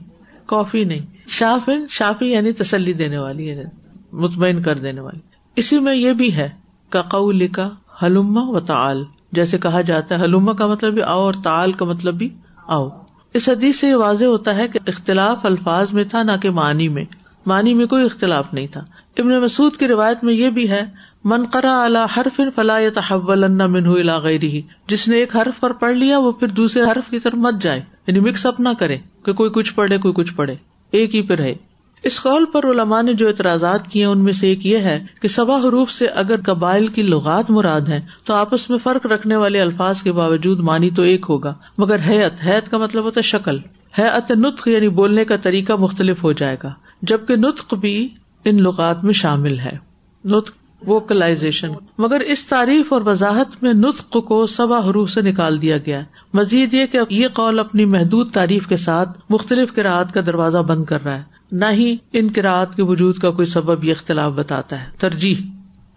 [0.45, 3.63] کافی نہیں۔ شافن شافی یعنی تسلی دینے والی یعنی
[4.11, 5.19] مطمئن کر دینے والی۔
[5.55, 6.49] اسی میں یہ بھی ہے،
[6.89, 7.69] کا قول کا
[8.03, 11.85] حلما و تعال۔ جیسے کہا جاتا ہے حلوما کا مطلب بھی آؤ اور تال کا
[11.85, 12.29] مطلب بھی
[12.67, 12.89] آؤ۔
[13.33, 16.87] اس حدیث سے یہ واضح ہوتا ہے کہ اختلاف الفاظ میں تھا، نہ کہ معنی
[16.87, 17.05] میں۔
[17.45, 18.85] معنی میں کوئی اختلاف نہیں تھا۔
[19.17, 20.81] ابن مسعود کی روایت میں یہ بھی ہے
[21.23, 23.85] منقرا اللہ حرف فلاح تحول من
[24.23, 27.53] غیری جس نے ایک حرف پر پڑھ لیا، وہ پھر دوسرے حرف کی طرف مت
[27.61, 30.55] جائے۔ یعنی مکس اپ نہ کرے، کہ کوئی کچھ پڑھے، کوئی کچھ پڑھے۔
[30.91, 31.55] ایک ہی پہ رہے
[31.97, 35.27] اس قول پر علماء نے جو اعتراضات کیے ان میں سے ایک یہ ہے کہ
[35.27, 39.61] سبا حروف سے اگر قبائل کی لغات مراد ہے، تو آپس میں فرق رکھنے والے
[39.61, 43.59] الفاظ کے باوجود مانی تو ایک ہوگا۔ مگر حیت حیت کا مطلب ہوتا ہے شکل۔
[43.99, 48.07] حیت نطق یعنی بولنے کا طریقہ مختلف ہو جائے گا، جبکہ نطق بھی
[48.45, 49.77] ان لغات میں شامل ہے۔
[50.25, 50.51] نطق
[50.87, 56.01] ووکلائزیشن مگر اس تعریف اور وضاحت میں نطق کو سبا حروف سے نکال دیا گیا۔
[56.33, 60.85] مزید یہ کہ یہ قول اپنی محدود تعریف کے ساتھ مختلف کراط کا دروازہ بند
[60.85, 64.81] کر رہا ہے۔ نہ ہی ان کراط کے وجود کا کوئی سبب یہ اختلاف بتاتا
[64.81, 65.35] ہے۔ ترجیح۔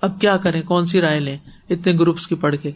[0.01, 1.37] اب کیا کریں؟ کون سی رائے لیں؟
[1.71, 2.71] اتنے گروپس کی پڑھ کے۔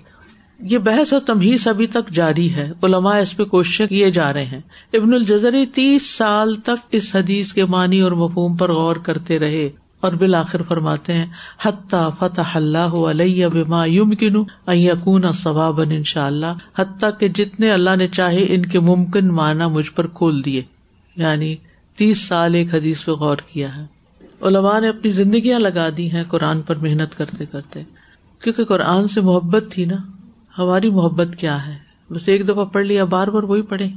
[0.61, 4.45] یہ بحث و تمہیس ابھی تک جاری ہے۔ علماء اس پہ کوششیں کیے جا رہے
[4.45, 4.61] ہیں۔
[4.93, 9.71] ابن الجزری تیس سال تک اس حدیث کے معنی اور مفہوم پر غور کرتے رہے۔
[10.05, 11.27] اور بالآخر فرماتے ہیں،
[11.62, 17.97] حتیٰ فتح اللہ علیہ بما یمکن یقون ثواب ان شاء اللہ حتیٰ کہ جتنے اللہ
[17.97, 20.62] نے چاہے ان کے ممکن معنی مجھ پر کھول دیے۔
[21.17, 21.57] یعنی
[21.97, 23.87] تیس سال ایک حدیث پہ غور کیا ہے۔
[24.43, 27.83] علماء نے اپنی زندگیاں لگا دی ہیں قرآن پر محنت کرتے کرتے۔
[28.43, 29.97] کیونکہ قرآن سے محبت تھی نا،
[30.59, 31.77] ہماری محبت کیا ہے؟
[32.11, 33.88] بس ایک دفعہ پڑھ لیا، بار بار وہی پڑھے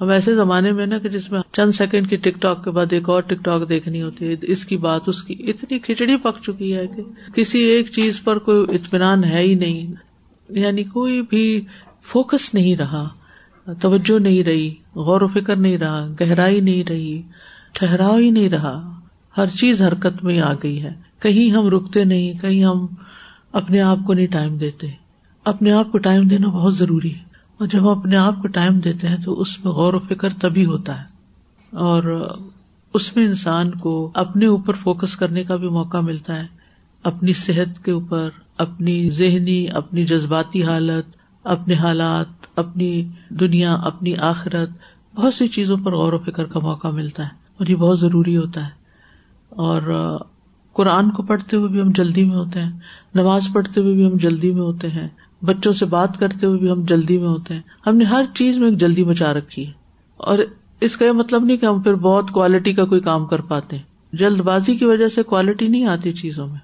[0.00, 2.86] ہم ایسے زمانے میں نا کہ جس میں چند سیکنڈ کی ٹک ٹاک کے بعد
[2.90, 6.42] ایک اور ٹک ٹاک دیکھنی ہوتی ہے، اس کی بات، اس کی اتنی کھچڑی پک
[6.46, 7.02] چکی ہے کہ
[7.34, 9.92] کسی ایک چیز پر کوئی اطمینان ہے ہی نہیں۔
[10.48, 11.64] یعنی کوئی بھی
[12.02, 13.08] فوکس نہیں رہا،
[13.80, 17.22] توجہ نہیں رہی، غور و فکر نہیں رہا، گہرائی نہیں رہی،
[17.72, 19.00] ٹھہراؤ ہی نہیں رہا۔
[19.36, 22.86] ہر چیز حرکت میں آ گئی ہے۔ کہیں ہم رکتے نہیں، کہیں ہم
[23.52, 24.86] اپنے آپ کو نہیں ٹائم دیتے۔
[25.44, 27.29] اپنے آپ کو ٹائم دینا بہت ضروری ہے۔
[27.60, 30.28] اور جب ہم اپنے آپ کو ٹائم دیتے ہیں تو اس میں غور و فکر
[30.40, 31.04] تبھی ہوتا ہے
[31.72, 32.30] اور
[32.94, 36.46] اس میں انسان کو اپنے اوپر فوکس کرنے کا بھی موقع ملتا ہے،
[37.02, 44.68] اپنی صحت کے اوپر، اپنی ذہنی، اپنی جذباتی حالت، اپنے حالات، اپنی دنیا، اپنی آخرت،
[45.14, 48.36] بہت سی چیزوں پر غور و فکر کا موقع ملتا ہے اور یہ بہت ضروری
[48.36, 48.70] ہوتا ہے۔
[49.48, 50.16] اور
[50.72, 52.78] قرآن کو پڑھتے ہوئے بھی ہم جلدی میں ہوتے ہیں،
[53.14, 55.08] نماز پڑھتے ہوئے بھی ہم جلدی میں ہوتے ہیں
[55.42, 58.58] بچوں سے بات کرتے ہوئے بھی ہم جلدی میں ہوتے ہیں۔ ہم نے ہر چیز
[58.58, 59.72] میں ایک جلدی مچا رکھی ہے۔
[60.16, 60.38] اور
[60.80, 63.76] اس کا یہ مطلب نہیں کہ ہم پھر بہت کوالٹی کا کوئی کام کر پاتے
[63.76, 66.58] ہیں۔ جلد بازی کی وجہ سے کوالٹی نہیں آتی چیزوں میں۔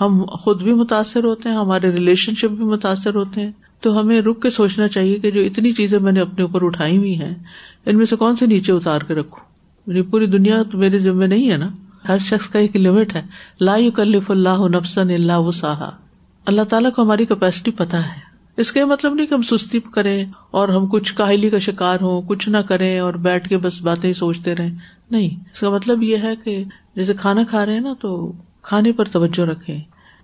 [0.00, 4.20] ہم خود بھی متاثر ہوتے ہیں، ہمارے ریلیشن شپ بھی متاثر ہوتے ہیں۔ تو ہمیں
[4.20, 7.34] رک کے سوچنا چاہیے کہ جو اتنی چیزیں میں نے اپنے اوپر اٹھائی ہوئی ہیں،
[7.86, 9.44] ان میں سے کون سے نیچے اتار کے رکھوں؟
[9.86, 11.68] میری پوری دنیا تو میرے ذمے نہیں ہے نا۔
[12.08, 13.22] ہر شخص کا ایک لمٹ ہے۔
[13.60, 15.50] لا یو کلف اللہ نفسن اللہ و
[16.46, 18.20] اللہ تعالیٰ کو ہماری کیپیسٹی پتا ہے۔
[18.56, 22.22] اس کا مطلب نہیں کہ ہم سستی کریں اور ہم کچھ کاہلی کا شکار ہوں،
[22.22, 24.74] کچھ نہ کریں اور بیٹھ کے بس باتیں سوچتے رہیں۔
[25.10, 26.64] نہیں، اس کا مطلب یہ ہے کہ
[26.96, 28.32] جیسے کھانا کھا رہے ہیں نا تو
[28.62, 29.78] کھانے پر توجہ رکھے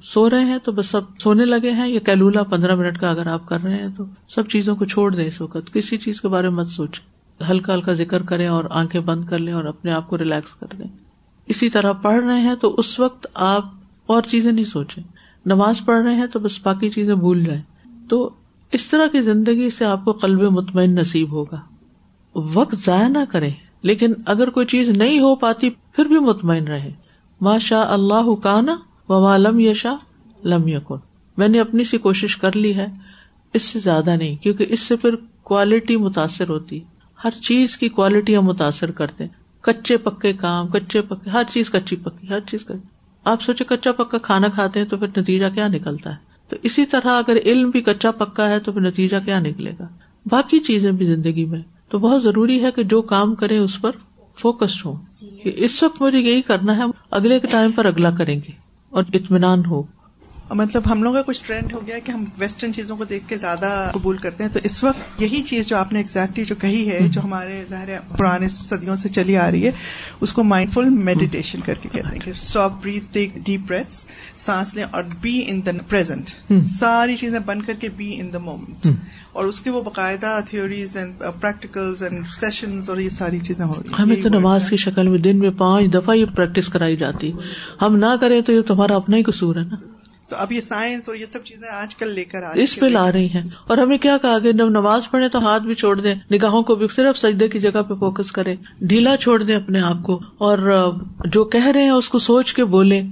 [0.05, 3.27] سو رہے ہیں تو بس سب سونے لگے ہیں یا کیلولا پندرہ منٹ کا اگر
[3.27, 6.29] آپ کر رہے ہیں تو سب چیزوں کو چھوڑ دیں اس وقت۔ کسی چیز کے
[6.29, 7.13] بارے میں مت سوچیں۔
[7.51, 10.67] ہلکا ہلکا ذکر کریں اور آنکھیں بند کر لیں اور اپنے آپ کو ریلیکس کر
[10.79, 10.97] دیں۔
[11.47, 13.65] اسی طرح پڑھ رہے ہیں تو اس وقت آپ
[14.07, 15.03] اور چیزیں نہیں سوچیں۔
[15.47, 17.63] نماز پڑھ رہے ہیں تو بس باقی چیزیں بھول جائیں۔
[18.09, 18.31] تو
[18.73, 21.61] اس طرح کی زندگی سے آپ کو قلب مطمئن نصیب ہوگا۔
[22.35, 23.51] وقت ضائع نہ کرے
[23.83, 26.93] لیکن اگر کوئی چیز نہیں ہو پاتی، پھر بھی مطمئن رہے
[27.41, 28.77] ماں شاہ اللہ کانا
[29.09, 29.97] و لم یشا
[30.45, 30.97] لم یقن
[31.37, 32.87] میں نے اپنی سی کوشش کر لی ہے،
[33.55, 35.11] اس سے زیادہ نہیں، کیونکہ اس سے پھر
[35.43, 36.81] کوالٹی متاثر ہوتی۔
[37.25, 39.25] ہر چیز کی کوالٹی ہم متاثر کرتے
[39.61, 42.65] کچے پکے کام، کچے پکے، ہر چیز کچی پکی، ہر چیز
[43.25, 46.17] آپ سوچے کچا پکا کھانا کھاتے ہیں تو پھر نتیجہ کیا نکلتا ہے؟
[46.49, 49.89] تو اسی طرح اگر علم بھی کچا پکا ہے تو پھر نتیجہ کیا نکلے گا؟
[50.27, 53.91] باقی چیزیں بھی زندگی میں۔ تو بہت ضروری ہے کہ جو کام کرے اس پر
[54.39, 54.95] فوکسڈ ہو
[55.43, 58.53] کہ اس وقت مجھے یہی کرنا ہے، اگلے کے ٹائم پر اگلا کریں گے
[58.91, 59.83] اور اطمینان ہو۔
[60.55, 63.39] مطلب ہم لوگوں کا کچھ ٹرینڈ ہو گیا کہ ہم ویسٹرن چیزوں کو دیکھ کے
[63.39, 66.91] زیادہ قبول کرتے ہیں۔ تو اس وقت یہی چیز جو آپ نے ایگزیکٹلی جو کہی
[66.91, 67.89] ہے جو ہمارے ظاہر
[68.19, 69.71] پرانے صدیوں سے چلی آ رہی ہے
[70.21, 73.95] اس کو مائنڈ فل میڈیٹیشن کر کے کہتے ہیں کہ stop breath take deep breath
[74.41, 76.31] سانس لیں اور بی ان دا پرزینٹ
[76.81, 78.87] ساری چیزیں بن کر کے بی ان دا مومنٹ
[79.33, 83.73] اور اس کے وہ باقاعدہ theories and practical and session اور یہ ساری چیزیں ہو
[83.73, 87.33] رہی ہمیں تو نماز کی شکل میں دن میں پانچ دفعہ یہ پریکٹس کرائی جاتی۔
[87.83, 89.77] ہم نہ کریں تو یہ تمہارا اپنا ہی قصور ہے نا۔
[90.33, 93.13] تو اب یہ سائنس اور یہ سب چیزیں آج کل لے کر اس پہ لا
[93.13, 96.15] رہی ہیں۔ اور ہمیں کیا کہا گیا؟ جب نماز پڑھے تو ہاتھ بھی چھوڑ دیں۔
[96.33, 100.03] نگاہوں کو بھی صرف سجدے کی جگہ پہ فوکس کرے ڈھیلا چھوڑ دیں اپنے آپ
[100.03, 100.91] کو۔ اور
[101.25, 103.03] جو کہہ رہے ہیں اس کو سوچ کے بولے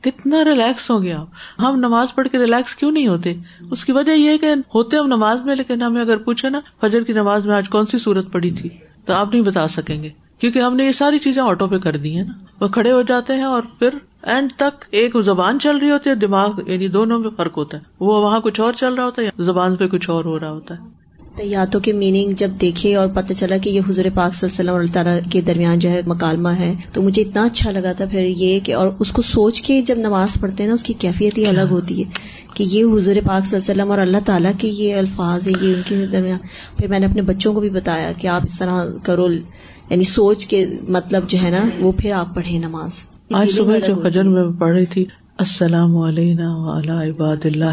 [0.00, 1.24] کتنا ریلیکس ہو گیا
[1.58, 3.34] ہم نماز پڑھ کے ریلیکس کیوں نہیں ہوتے؟
[3.70, 7.02] اس کی وجہ یہ کہ ہوتے ہم نماز میں، لیکن ہمیں اگر پوچھے نا، فجر
[7.02, 8.68] کی نماز میں آج کون سی صورت پڑی تھی؟
[9.04, 10.08] تو آپ نہیں بتا سکیں گے۔
[10.38, 13.02] کیونکہ ہم نے یہ ساری چیزیں آٹو پہ کر دی ہیں نا۔ وہ کھڑے ہو
[13.02, 13.88] جاتے ہیں اور پھر
[14.26, 17.82] اینڈ تک ایک زبان چل رہی ہوتی ہے، دماغ یعنی دونوں میں فرق ہوتا ہے۔
[18.00, 20.74] وہ وہاں کچھ اور چل رہا ہوتا ہے زبان پہ کچھ اور ہو رہا ہوتا
[20.74, 21.04] ہے؟
[21.42, 24.70] یاتوں کے میننگ جب دیکھے اور پتہ چلا کہ یہ حضور پاک صلی اللہ علیہ
[24.70, 27.92] وسلم اور اللہ تعالیٰ کے درمیان جو ہے مکالمہ ہے، تو مجھے اتنا اچھا لگا
[27.92, 30.82] تھا پھر یہ کہ اور اس کو سوچ کے جب نماز پڑھتے ہیں نا، اس
[30.82, 32.10] کی کیفیت ہی الگ ہوتی ہے
[32.54, 35.54] کہ یہ حضور پاک صلی اللہ علیہ وسلم اور اللہ تعالیٰ کے یہ الفاظ ہیں،
[35.60, 36.38] یہ ان کے درمیان۔
[36.76, 40.46] پھر میں نے اپنے بچوں کو بھی بتایا کہ آپ اس طرح کرو یعنی سوچ
[40.46, 42.90] کے مطلب جو ہے نا، وہ پھر آپ پڑھیں نماز۔
[43.32, 45.04] آج صبح جو فجر میں پڑھ رہی تھی
[45.38, 47.64] السلام علیکم عباد اللہ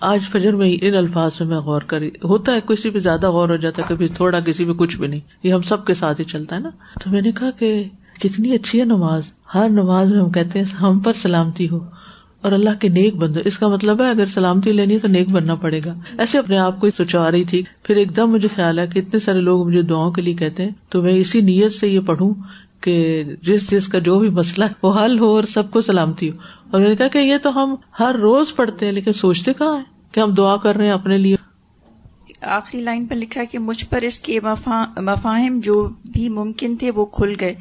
[0.00, 3.56] آج فجر میں ان الفاظ میں غور کری۔ ہوتا ہے کسی پہ زیادہ غور ہو
[3.56, 6.24] جاتا ہے کبھی تھوڑا کسی پہ کچھ بھی نہیں۔ یہ ہم سب کے ساتھ ہی
[6.24, 6.70] چلتا ہے نا۔
[7.04, 7.84] تو میں نے کہا کہ
[8.20, 9.22] کتنی اچھی ہے نماز۔
[9.54, 11.78] ہر نماز میں ہم کہتے ہیں ہم پر سلامتی ہو۔
[12.40, 15.28] اور اللہ کے نیک بندو اس کا مطلب ہے اگر سلامتی لینی ہے تو نیک
[15.28, 18.78] بننا پڑے گا۔ ایسے اپنے آپ کو سوچا رہی تھی۔ پھر ایک دم مجھے خیال
[18.78, 21.72] ہے کہ اتنے سارے لوگ مجھے دعاؤں کے لیے کہتے ہیں تو میں اسی نیت
[21.72, 22.34] سے یہ پڑھوں
[22.82, 26.30] کہ جس جس کا جو بھی مسئلہ ہے وہ حل ہو اور سب کو سلامتی
[26.30, 26.36] ہو۔
[26.70, 29.78] اور میں نے کہا کہ یہ تو ہم ہر روز پڑھتے ہیں لیکن سوچتے کہاں
[29.78, 31.36] ہے کہ ہم دعا کر رہے ہیں اپنے لیے۔
[32.40, 34.38] آخری لائن پر لکھا کہ مجھ پر اس کے
[34.96, 37.54] مفاہم جو بھی ممکن تھے وہ کھل گئے۔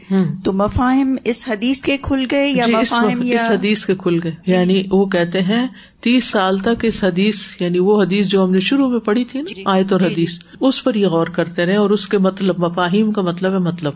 [0.44, 4.32] تو مفاہم اس حدیث کے کھل گئے یا جی مفاہم اس حدیث کے کھل گئے۔
[4.46, 5.68] یعنی وہ کہتے ہیں
[6.00, 9.42] تیس سال تک اس حدیث یعنی وہ حدیث جو ہم نے شروع میں پڑھی تھی
[9.42, 13.12] نا آیت اور حدیث اس پر یہ غور کرتے رہے اور اس کے مطلب مفاہیم
[13.12, 13.94] کا مطلب ہے مطلب۔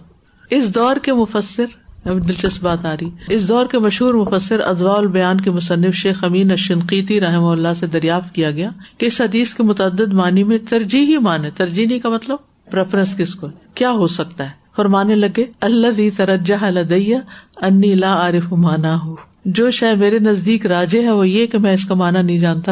[0.49, 1.65] اس دور کے مفسر
[2.05, 6.51] دلچسپ بات آ رہی، اس دور کے مشہور مفسر ادوا البیان کے مصنف شیخ امین
[6.51, 11.17] اشنقیتی رحم اللہ سے دریافت کیا گیا کہ اس حدیث کے متعدد معنی میں ترجیحی
[11.17, 12.37] معنی، ترجیحی کا مطلب
[12.71, 17.17] پریفرنس کس کو کیا ہو سکتا ہے؟ فرمانے لگے اللہ ترجہ لدیہ
[17.57, 21.73] انی لا عارف مانا ہو جو شاید میرے نزدیک راجے ہے، وہ یہ کہ میں
[21.73, 22.71] اس کا مانا نہیں جانتا۔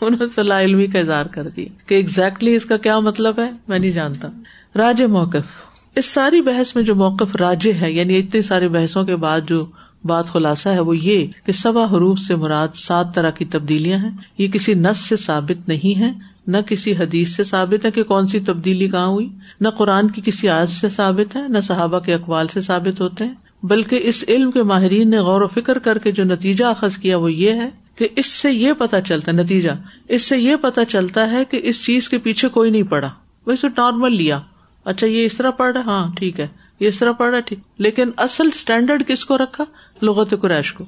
[0.00, 3.50] انہوں نے لا علمی کا اظہار کر دیا کہ ایگزیکٹلی اس کا کیا مطلب ہے؟
[3.68, 4.28] میں نہیں جانتا۔
[4.76, 9.16] راج موقف۔ اس ساری بحث میں جو موقف راجے ہے یعنی اتنے سارے بحثوں کے
[9.16, 9.66] بعد جو
[10.04, 14.10] بات خلاصہ ہے، وہ یہ کہ سبا حروف سے مراد سات طرح کی تبدیلیاں ہیں۔
[14.38, 16.12] یہ کسی نس سے ثابت نہیں ہے
[16.46, 19.28] نہ کسی حدیث سے ثابت ہے کہ کون سی تبدیلی کہاں ہوئی،
[19.60, 23.24] نہ قرآن کی کسی آج سے ثابت ہے نہ صحابہ کے اقوال سے ثابت ہوتے
[23.24, 26.98] ہیں۔ بلکہ اس علم کے ماہرین نے غور و فکر کر کے جو نتیجہ اخذ
[26.98, 29.70] کیا وہ یہ ہے کہ اس سے یہ پتا چلتا ہے، نتیجہ،
[30.08, 33.08] اس سے یہ پتا چلتا ہے کہ اس چیز کے پیچھے کوئی نہیں پڑا۔
[33.46, 34.40] ویسے نارمل لیا۔
[34.84, 36.46] اچھا یہ اس طرح پڑھ رہا ہاں ٹھیک ہے۔
[36.80, 39.64] یہ اس طرح پڑھ رہا ٹھیک۔ لیکن اصل اسٹینڈرڈ کس کو رکھا؟
[40.02, 40.84] لغت قریش کو۔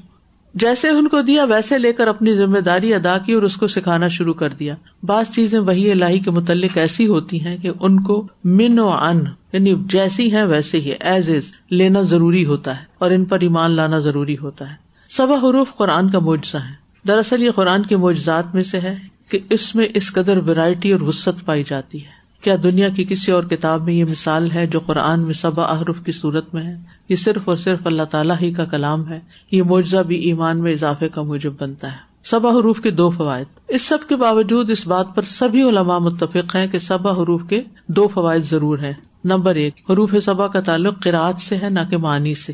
[0.55, 3.67] جیسے ان کو دیا، ویسے لے کر اپنی ذمہ داری ادا کی اور اس کو
[3.67, 8.03] سکھانا شروع کر دیا۔ بعض چیزیں وہی الہی کے متعلق ایسی ہوتی ہیں کہ ان
[8.03, 12.85] کو من و ان یعنی جیسی ہیں ویسے ہی ایز از لینا ضروری ہوتا ہے
[12.99, 14.75] اور ان پر ایمان لانا ضروری ہوتا ہے۔
[15.09, 16.73] سبا حروف قرآن کا معجزہ ہے۔
[17.09, 18.97] دراصل یہ قرآن کے معجزات میں سے ہے
[19.29, 23.33] کہ اس میں اس قدر ویرائٹی اور وسط پائی جاتی ہے۔ کیا دنیا کی کسی
[23.33, 26.77] اور کتاب میں یہ مثال ہے جو قرآن میں سبا احرف کی صورت میں ہے؟
[27.09, 29.21] یہ صرف اور صرف اللہ تعالیٰ ہی کا کلام ہے۔
[29.51, 33.47] یہ معجزہ بھی ایمان میں اضافے کا موجب بنتا ہے۔ سبا حروف کے دو فوائد۔
[33.69, 37.63] اس سب کے باوجود اس بات پر سبھی علماء متفق ہیں کہ سبا حروف کے
[37.89, 38.93] دو فوائد ضرور ہیں۔
[39.25, 42.53] نمبر ایک، حروف سبا کا تعلق قرآد سے ہے، نہ کہ معنی سے۔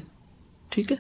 [0.69, 0.97] ٹھیک ہے؟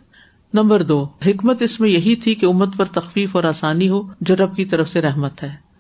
[0.54, 4.36] نمبر دو، حکمت اس میں یہی تھی کہ امت پر تخفیف اور آسانی ہو جو
[4.36, 5.71] رب کی طرف سے رحمت ہے۔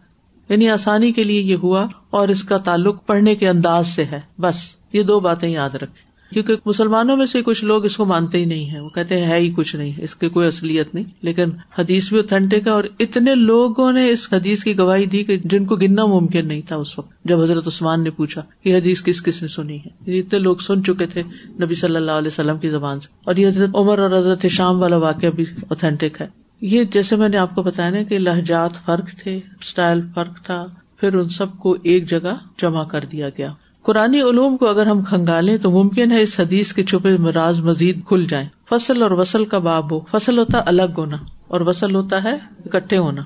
[0.52, 4.20] یعنی آسانی کے لیے یہ ہوا اور اس کا تعلق پڑھنے کے انداز سے ہے۔
[4.38, 4.54] بس،
[4.92, 8.44] یہ دو باتیں یاد رکھے کیونکہ مسلمانوں میں سے کچھ لوگ اس کو مانتے ہی
[8.44, 11.44] نہیں ہے وہ کہتے ہیں، ہے ہی کچھ نہیں، اس کی کوئی اصلیت نہیں۔ لیکن
[11.78, 15.64] حدیث بھی اتھینٹک ہے اور اتنے لوگوں نے اس حدیث کی گواہی دی کہ جن
[15.64, 19.22] کو گننا ممکن نہیں تھا اس وقت۔ جب حضرت عثمان نے پوچھا یہ حدیث کس
[19.22, 21.22] کس نے سنی ہے یعنی اتنے لوگ سن چکے تھے
[21.60, 24.80] نبی صلی اللہ علیہ وسلم کی زبان سے۔ اور یہ حضرت عمر اور حضرت شام
[24.80, 28.70] والا واقعہ بھی اتھینٹک ہے۔ یہ جیسے میں نے آپ کو بتایا نا کہ لہجات
[28.84, 33.52] فرق تھے اسٹائل فرق تھا، پھر ان سب کو ایک جگہ جمع کر دیا گیا۔
[33.82, 38.04] قرآن علوم کو اگر ہم کھنگالیں تو ممکن ہے اس حدیث کے چھپے مراز مزید
[38.06, 41.16] کھل جائیں۔ فصل اور وصل کا باب ہو۔ فصل ہوتا ہے الگ ہونا
[41.48, 42.34] اور وصل ہوتا ہے
[42.66, 43.22] اکٹھے ہونا۔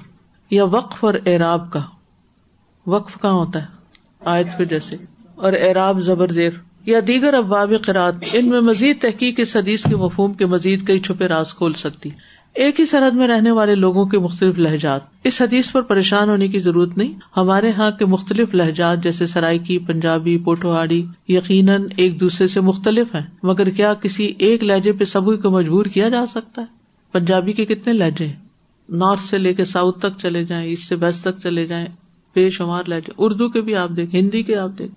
[0.50, 1.82] یا وقف اور اعراب کا۔
[2.86, 3.66] وقف کہاں ہوتا ہے؟
[4.24, 4.96] آیت پہ جیسے۔
[5.34, 6.50] اور اعراب زبر زیر۔
[6.86, 11.00] یا دیگر ابواب قرآد ان میں مزید تحقیق اس حدیث کے مفہوم کے مزید کئی
[11.00, 12.10] چھپے راز کھول سکتی۔
[12.56, 16.48] ایک ہی سرحد میں رہنے والے لوگوں کے مختلف لہجات۔ اس حدیث پر پریشان ہونے
[16.48, 22.46] کی ضرورت نہیں۔ ہمارے یہاں کے مختلف لہجات جیسے سرائکی پنجابی، پوٹوہاڑی یقیناً ایک دوسرے
[22.46, 26.62] سے مختلف ہیں، مگر کیا کسی ایک لہجے پہ سبھی کو مجبور کیا جا سکتا
[26.62, 26.66] ہے؟
[27.12, 28.32] پنجابی کے کتنے لہجے؟
[28.88, 31.86] نارتھ سے لے کے ساؤتھ تک چلے جائیں، ایسٹ سے ویسٹ تک چلے جائیں،
[32.34, 34.92] بے شمار لہجے۔ اردو کے بھی آپ دیکھ ہندی کے آپ دیکھ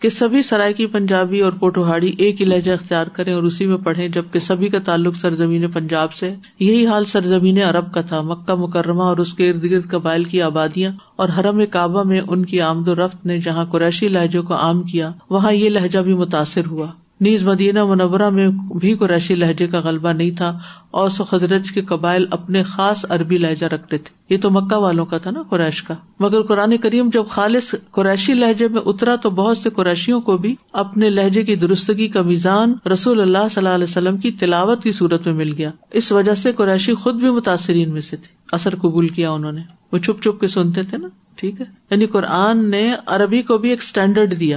[0.00, 4.08] کہ سبھی سرائکی پنجابی اور پوٹوہاڑی ایک ہی لہجہ اختیار کریں اور اسی میں پڑھیں،
[4.08, 9.02] جبکہ سبھی کا تعلق سرزمین پنجاب سے۔ یہی حال سرزمین عرب کا تھا۔ مکہ مکرمہ
[9.02, 12.88] اور اس کے ارد گرد قبائل کی آبادیاں اور حرم کعبہ میں ان کی آمد
[12.88, 16.86] و رفت نے جہاں قریشی لہجوں کو عام کیا، وہاں یہ لہجہ بھی متاثر ہوا۔
[17.20, 20.58] نیز مدینہ منورہ میں بھی قریشی لہجے کا غلبہ نہیں تھا
[20.90, 25.06] اوس و خزرج کے قبائل اپنے خاص عربی لہجہ رکھتے تھے۔ یہ تو مکہ والوں
[25.06, 29.30] کا تھا نا قریش کا۔ مگر قرآن کریم جب خالص قریشی لہجے میں اترا تو
[29.30, 33.74] بہت سے قریشیوں کو بھی اپنے لہجے کی درستگی کا میزان رسول اللہ صلی اللہ
[33.74, 37.30] علیہ وسلم کی تلاوت کی صورت میں مل گیا۔ اس وجہ سے قریشی خود بھی
[37.30, 39.60] متاثرین میں سے تھے۔ اثر قبول کیا انہوں نے۔
[39.92, 43.70] وہ چھپ چھپ کے سنتے تھے نا۔ ٹھیک ہے۔ یعنی قرآن نے عربی کو بھی
[43.70, 44.56] ایک اسٹینڈرڈ دیا۔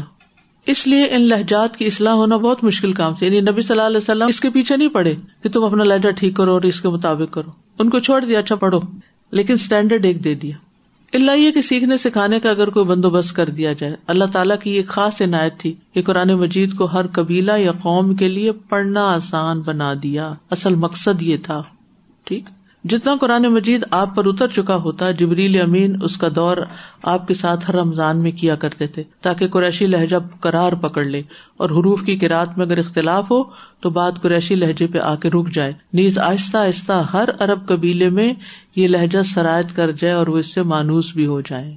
[0.66, 3.88] اس لیے ان لہجات کی اصلاح ہونا بہت مشکل کام تھا یعنی نبی صلی اللہ
[3.88, 6.82] علیہ وسلم اس کے پیچھے نہیں پڑے کہ تم اپنا لہجہ ٹھیک کرو اور اس
[6.82, 8.80] کے مطابق کرو۔ ان کو چھوڑ دیا اچھا پڑھو۔
[9.32, 10.56] لیکن اسٹینڈرڈ ایک دے دیا۔
[11.14, 14.70] اللہ یہ کہ سیکھنے سکھانے کا اگر کوئی بندوبست کر دیا جائے۔ اللہ تعالیٰ کی
[14.70, 19.14] ایک خاص عنایت تھی کہ قرآن مجید کو ہر قبیلہ یا قوم کے لیے پڑھنا
[19.14, 21.64] آسان بنا دیا۔ اصل مقصد یہ تھا۔
[22.24, 22.44] ٹھیک؟
[22.84, 26.58] جتنا قرآن مجید آپ پر اتر چکا ہوتا، جبریل امین اس کا دور
[27.04, 31.22] آپ کے ساتھ ہر رمضان میں کیا کرتے تھے، تاکہ قریشی لہجہ قرار پکڑ لے۔
[31.58, 33.44] اور حروف کی کراط میں اگر اختلاف ہو،
[33.80, 38.10] تو بات قریشی لہجے پہ آ کے رک جائے۔ نیز آہستہ آہستہ ہر ارب قبیلے
[38.10, 38.34] میں
[38.76, 41.76] یہ لہجہ سرایت کر جائے اور وہ اس سے مانوس بھی ہو جائے۔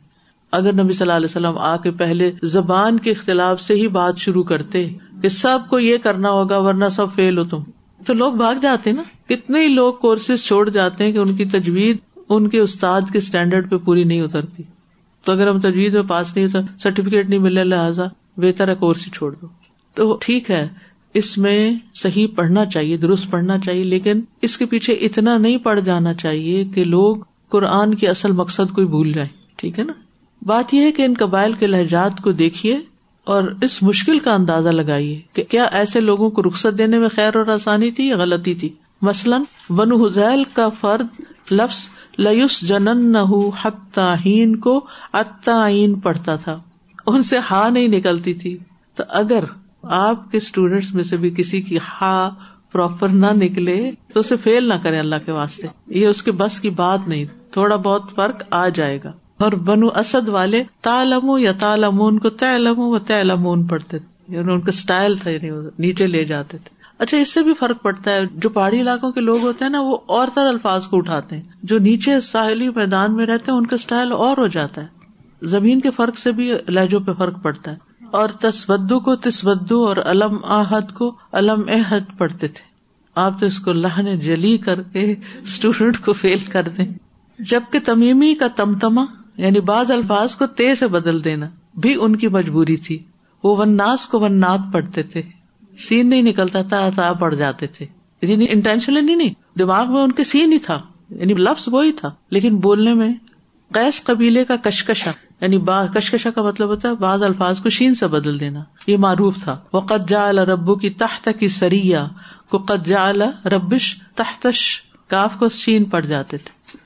[0.53, 4.19] اگر نبی صلی اللہ علیہ وسلم آ کے پہلے زبان کے اختلاف سے ہی بات
[4.19, 4.89] شروع کرتے،
[5.23, 7.63] کہ سب کو یہ کرنا ہوگا ورنہ سب فیل ہو تم۔
[8.07, 11.45] تو لوگ بھاگ جاتے نا؟ کتنے ہی لوگ کورسز چھوڑ جاتے ہیں کہ ان کی
[11.45, 11.97] تجویز
[12.29, 14.63] ان کے استاد کے اسٹینڈرڈ پہ پوری نہیں اترتی۔
[15.25, 18.05] تو اگر ہم تجویز میں پاس نہیں ہوتا سرٹیفکیٹ نہیں ملے، لہٰذا
[18.37, 19.47] بہتر ہے کورس ہی چھوڑ دو۔
[19.95, 20.69] تو ٹھیک ہے،
[21.15, 25.81] اس میں صحیح پڑھنا چاہیے، درست پڑھنا چاہیے، لیکن اس کے پیچھے اتنا نہیں پڑ
[25.81, 27.17] جانا چاہیے کہ لوگ
[27.49, 29.93] قرآن کے اصل مقصد کو بھول جائیں۔ ٹھیک ہے نا؟
[30.43, 32.81] بات یہ ہے کہ ان قبائل کے لہجات کو دیکھیے
[33.25, 37.37] اور اس مشکل کا اندازہ لگائیے کہ کیا ایسے لوگوں کو رخصت دینے میں خیر
[37.37, 38.69] اور آسانی تھی یا غلطی تھی۔
[39.03, 41.07] مثلاً بن حزیل کا فرد
[41.51, 43.19] لفظ لس جنن نہ
[43.63, 46.61] حتین کو اتعین پڑھتا تھا۔
[47.07, 48.59] ان سے ہا نہیں نکلتی تھی۔
[48.95, 49.45] تو اگر
[49.83, 52.31] آپ کے اسٹوڈینٹس میں سے بھی کسی کی ہا
[52.73, 56.61] پراپر نہ نکلے، تو اسے فیل نہ کرے اللہ کے واسطے۔ یہ اس کے بس
[56.61, 61.53] کی بات نہیں۔ تھوڑا بہت فرق آ جائے گا۔ اور بنو اسد والے تالم یا
[61.53, 66.25] تالمون کو تیلم و تیلمون پڑھتے تھے۔ یعنی ان کا اسٹائل تھا یعنی نیچے لے
[66.25, 69.65] جاتے تھے۔ اچھا اس سے بھی فرق پڑتا ہے۔ جو پہاڑی علاقوں کے لوگ ہوتے
[69.65, 73.51] ہیں نا، وہ اور تر الفاظ کو اٹھاتے ہیں۔ جو نیچے ساحلی میدان میں رہتے
[73.51, 74.87] ہیں، ان کا اسٹائل اور ہو جاتا ہے۔
[75.43, 77.77] زمین کے فرق سے بھی لہجوں پہ فرق پڑتا ہے۔
[78.11, 82.65] اور تسودو کو تسودو اور علم آحد کو علم احد پڑھتے تھے۔
[83.15, 86.95] آپ تو اس کو لہنے جلی کر کے اسٹوڈینٹ کو فیل کر دیں۔
[87.39, 89.05] جبکہ تمیمی کا تمتما
[89.37, 92.99] یعنی بعض الفاظ کو تے سے بدل دینا، بھی ان کی مجبوری تھی۔
[93.45, 95.23] وہ وناس کو ون نات پڑھتے تھے۔
[95.79, 97.87] سین نہیں نکلتا تھا پڑ جاتے تھے۔
[98.23, 102.57] یعنی انٹینشنلی نہیں، دماغ میں ان کے سین ہی تھا۔ یعنی لفظ وہی تھا۔ لیکن
[102.57, 103.15] بولنے میں
[103.73, 105.11] قیس قبیلے کا کشکشا
[105.41, 105.59] یعنی
[105.95, 109.61] کشکشا کا مطلب ہوتا ہے بعض الفاظ کو شین سے بدل دینا۔ یہ معروف تھا۔
[109.73, 112.09] وہ قجا ربو کی تحت کی سریا
[112.49, 113.13] کو قجا
[113.45, 116.79] ربش تحتش، کاف کو شین پڑ جاتے تھے۔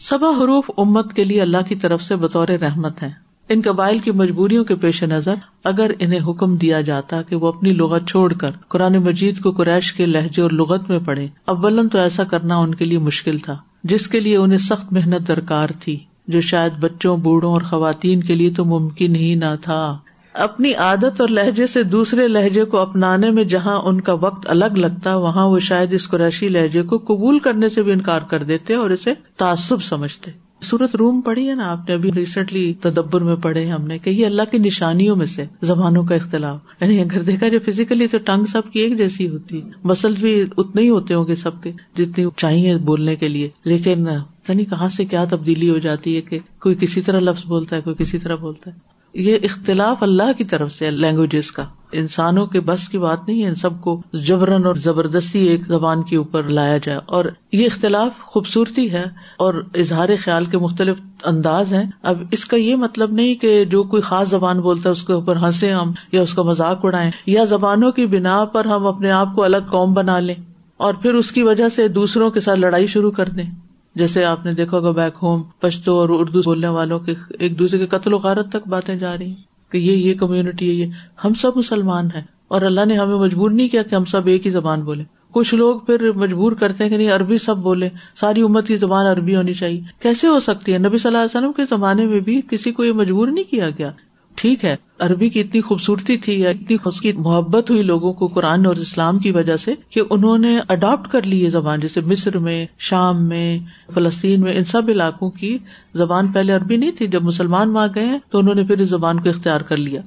[0.00, 4.10] سبا حروف امت کے لیے اللہ کی طرف سے بطور رحمت ہے ان قبائل کی
[4.10, 8.50] مجبوریوں کے پیش نظر اگر انہیں حکم دیا جاتا کہ وہ اپنی لغت چھوڑ کر
[8.68, 12.74] قرآن مجید کو قریش کے لہجے اور لغت میں پڑھے اولن تو ایسا کرنا ان
[12.74, 17.16] کے لیے مشکل تھا، جس کے لیے انہیں سخت محنت درکار تھی، جو شاید بچوں،
[17.16, 19.98] بوڑھوں اور خواتین کے لیے تو ممکن ہی نہ تھا۔
[20.34, 24.76] اپنی عادت اور لہجے سے دوسرے لہجے کو اپنانے میں جہاں ان کا وقت الگ
[24.76, 28.74] لگتا، وہاں وہ شاید اس قریشی لہجے کو قبول کرنے سے بھی انکار کر دیتے
[28.74, 30.30] اور اسے تعصب سمجھتے۔
[30.62, 34.10] سورت روم پڑھی ہے نا آپ نے؟ ابھی ریسنٹلی تدبر میں پڑھے ہم نے کہ
[34.10, 38.18] یہ اللہ کی نشانیوں میں سے زبانوں کا اختلاف۔ یعنی اگر دیکھا جائے فزیکلی تو
[38.18, 41.72] ٹنگ سب کی ایک جیسی ہوتی مسل بھی اتنے ہی ہوتے ہوں گے سب کے
[41.98, 44.06] جتنی چاہیے بولنے کے لیے۔ لیکن
[44.48, 47.80] یعنی کہاں سے کیا تبدیلی ہو جاتی ہے کہ کوئی کسی طرح لفظ بولتا ہے،
[47.80, 48.76] کوئی کسی طرح بولتا ہے۔
[49.14, 53.48] یہ اختلاف اللہ کی طرف سے لینگویجز کا۔ انسانوں کے بس کی بات نہیں ہے،
[53.48, 58.18] ان سب کو جبرن اور زبردستی ایک زبان کے اوپر لایا جائے۔ اور یہ اختلاف
[58.18, 59.04] خوبصورتی ہے
[59.38, 63.82] اور اظہار خیال کے مختلف انداز ہیں۔ اب اس کا یہ مطلب نہیں کہ جو
[63.82, 67.10] کوئی خاص زبان بولتا ہے، اس کے اوپر ہنسے ہم یا اس کا مذاق اڑائیں،
[67.26, 70.34] یا زبانوں کی بنا پر ہم اپنے آپ کو الگ قوم بنا لیں
[70.76, 73.50] اور پھر اس کی وجہ سے دوسروں کے ساتھ لڑائی شروع کر دیں۔
[73.94, 77.86] جیسے آپ نے دیکھا بیک ہوم پشتو اور اردو بولنے والوں کے ایک دوسرے کے
[77.86, 80.86] قتل و غارت تک باتیں جا رہی ہیں۔ کہ یہ یہ کمیونٹی ہے، یہ۔
[81.24, 84.46] ہم سب مسلمان ہیں اور اللہ نے ہمیں مجبور نہیں کیا کہ ہم سب ایک
[84.46, 87.88] ہی زبان بولے کچھ لوگ پھر مجبور کرتے ہیں کہ نہیں، عربی سب بولے
[88.20, 91.38] ساری امت کی زبان عربی ہونی چاہیے۔ کیسے ہو سکتی ہے؟ نبی صلی اللہ علیہ
[91.38, 93.92] وسلم کے زمانے میں بھی کسی کو یہ مجبور نہیں کیا گیا۔
[94.34, 98.26] ٹھیک ہے، عربی کی اتنی خوبصورتی تھی یا اتنی اس کی محبت ہوئی لوگوں کو
[98.26, 102.00] قرآن اور اسلام کی وجہ سے کہ انہوں نے اڈاپٹ کر لی یہ زبان، جیسے
[102.00, 103.58] مصر میں، شام میں،
[103.94, 105.58] فلسطین میں، ان سب علاقوں کی
[105.94, 109.20] زبان پہلے عربی نہیں تھی، جب مسلمان وہاں گئے تو انہوں نے پھر اس زبان
[109.20, 110.00] کو اختیار کر لیا۔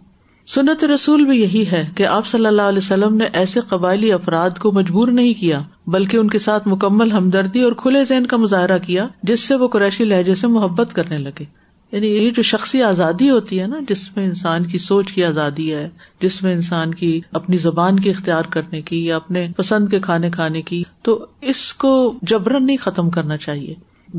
[0.48, 4.50] سنت رسول بھی یہی ہے کہ آپ صلی اللہ علیہ وسلم نے ایسے قبائلی افراد
[4.60, 8.78] کو مجبور نہیں کیا، بلکہ ان کے ساتھ مکمل ہمدردی اور کھلے ذہن کا مظاہرہ
[8.78, 11.65] کیا، جس سے وہ قریشی لہجے سے محبت کرنے لگے۔
[11.96, 15.74] یعنی یہ جو شخصی آزادی ہوتی ہے نا، جس میں انسان کی سوچ کی آزادی
[15.74, 15.90] ہے،
[16.22, 20.32] جس میں انسان کی اپنی زبان کی اختیار کرنے کی یا اپنے پسند کے کھانے
[20.32, 23.74] کھانے کی، تو اس کو جبرن نہیں ختم کرنا چاہیے۔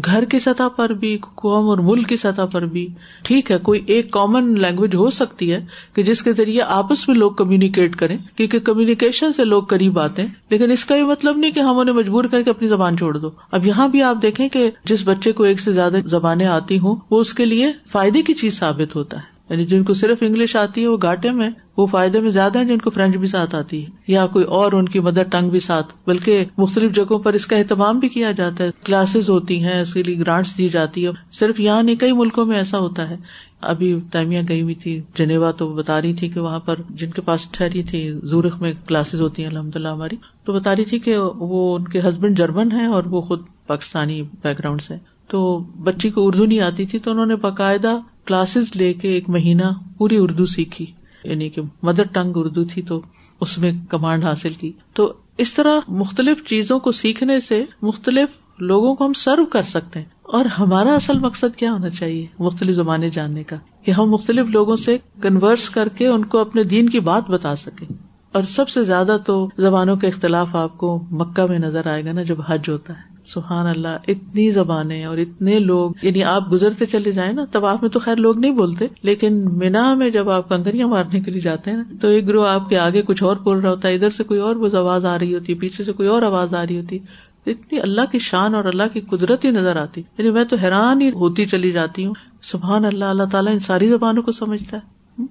[0.05, 2.88] گھر کی سطح پر بھی، قوم اور ملک کی سطح پر بھی،
[3.22, 7.16] ٹھیک ہے، کوئی ایک کامن لینگویج ہو سکتی ہے کہ جس کے ذریعے آپس میں
[7.16, 11.36] لوگ کمیونیکیٹ کریں، کیونکہ کمیونیکیشن سے لوگ قریب آتے ہیں۔ لیکن اس کا یہ مطلب
[11.36, 14.16] نہیں کہ ہم انہیں مجبور کر کے اپنی زبان چھوڑ دو۔ اب یہاں بھی آپ
[14.22, 17.72] دیکھیں کہ جس بچے کو ایک سے زیادہ زبانیں آتی ہوں، وہ اس کے لیے
[17.92, 21.30] فائدے کی چیز ثابت ہوتا ہے۔ یعنی جن کو صرف انگلش آتی ہے وہ گاٹے
[21.30, 24.44] میں، وہ فائدے میں زیادہ ہیں جن کو فرینچ بھی ساتھ آتی ہے، یا کوئی
[24.44, 28.09] اور ان کی مدر ٹنگ بھی ساتھ، بلکہ مختلف جگہوں پر اس کا اہتمام بھی
[28.09, 31.82] کیا جاتا ہے۔ کلاسز ہوتی ہیں، اس کے لیے گرانٹس دی جاتی ہے صرف یہاں
[31.82, 33.16] نہیں، کئی ملکوں میں ایسا ہوتا ہے۔
[33.61, 37.20] ابھی تیمیاں گئی ہوئی تھی، جنیوا تو بتا رہی تھی کہ وہاں پر جن کے
[37.20, 40.99] پاس ٹھہری تھی، زورخ میں کلاسز ہوتی ہیں الحمد للہ ہماری۔ تو بتا رہی تھی
[40.99, 44.94] کہ وہ ان کے ہسبینڈ جرمن ہے اور وہ خود پاکستانی بیک گراؤنڈ سے
[45.28, 49.28] تو بچی کو اردو نہیں آتی تھی، تو انہوں نے باقاعدہ کلاسز لے کے ایک
[49.28, 49.62] مہینہ
[49.98, 50.86] پوری اردو سیکھی
[51.24, 53.02] یعنی کہ مدر ٹنگ اردو تھی تو
[53.40, 58.94] اس میں کمانڈ حاصل کی۔ تو اس طرح مختلف چیزوں کو سیکھنے سے مختلف لوگوں
[58.94, 63.08] کو ہم سرو کر سکتے ہیں۔ اور ہمارا اصل مقصد کیا ہونا چاہیے مختلف زبانیں
[63.08, 67.00] جاننے کا؟ کہ ہم مختلف لوگوں سے کنورس کر کے ان کو اپنے دین کی
[67.00, 67.92] بات بتا سکیں۔
[68.32, 72.12] اور سب سے زیادہ تو زبانوں کے اختلاف آپ کو مکہ میں نظر آئے گا
[72.12, 76.86] نا جب حج ہوتا ہے۔ سبحان اللہ، اتنی زبانیں اور اتنے لوگ یعنی آپ گزرتے
[76.86, 80.30] چلے جائیں نا، تب آپ میں تو خیر لوگ نہیں بولتے، لیکن مینا میں جب
[80.30, 83.22] آپ کنکریاں مارنے کے لیے جاتے ہیں نا، تو ایک گروہ آپ کے آگے کچھ
[83.22, 85.84] اور بول رہا ہوتا ہے، ادھر سے کوئی اور آواز آ رہی ہوتی ہے پیچھے
[85.84, 86.98] سے کوئی اور آواز آ رہی ہوتی۔
[87.46, 91.00] اتنی اللہ کی شان اور اللہ کی قدرت ہی نظر آتی۔ یعنی میں تو حیران
[91.00, 95.22] ہی ہوتی چلی جاتی ہوں۔ سبحان اللہ اللہ تعالیٰ ان ساری زبانوں کو سمجھتا ہے۔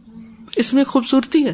[0.55, 1.53] اس میں خوبصورتی ہے۔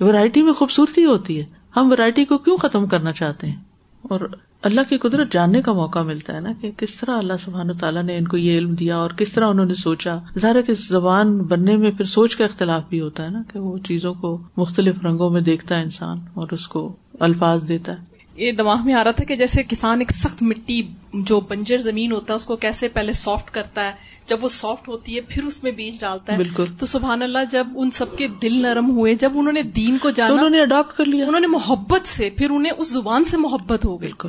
[0.00, 1.44] ورائٹی میں خوبصورتی ہوتی ہے۔
[1.76, 3.56] ہم ورائٹی کو کیوں ختم کرنا چاہتے ہیں؟
[4.02, 4.20] اور
[4.62, 8.02] اللہ کی قدرت جاننے کا موقع ملتا ہے نا کہ کس طرح اللہ سبحان تعالیٰ
[8.02, 11.38] نے ان کو یہ علم دیا اور کس طرح انہوں نے سوچا۔ ظاہر کہ زبان
[11.38, 14.94] بننے میں پھر سوچ کا اختلاف بھی ہوتا ہے نا کہ وہ چیزوں کو مختلف
[15.04, 19.04] رنگوں میں دیکھتا ہے انسان اور اس کو الفاظ دیتا ہے۔ یہ دماغ میں آ
[19.04, 20.82] رہا تھا کہ جیسے کسان ایک سخت مٹی
[21.14, 23.92] جو بنجر زمین ہوتا ہے اس کو کیسے پہلے سافٹ کرتا ہے
[24.26, 27.38] جب وہ سافٹ ہوتی ہے پھر اس میں بیج ڈالتا ہے۔ بالکل۔ تو سبحان اللہ
[27.50, 30.60] جب ان سب کے دل نرم ہوئے جب انہوں نے دین کو جانا انہوں نے
[30.60, 34.28] اڈاپٹ کر لیا۔ انہوں نے محبت سے پھر انہیں اس زبان سے محبت ہو بالکل۔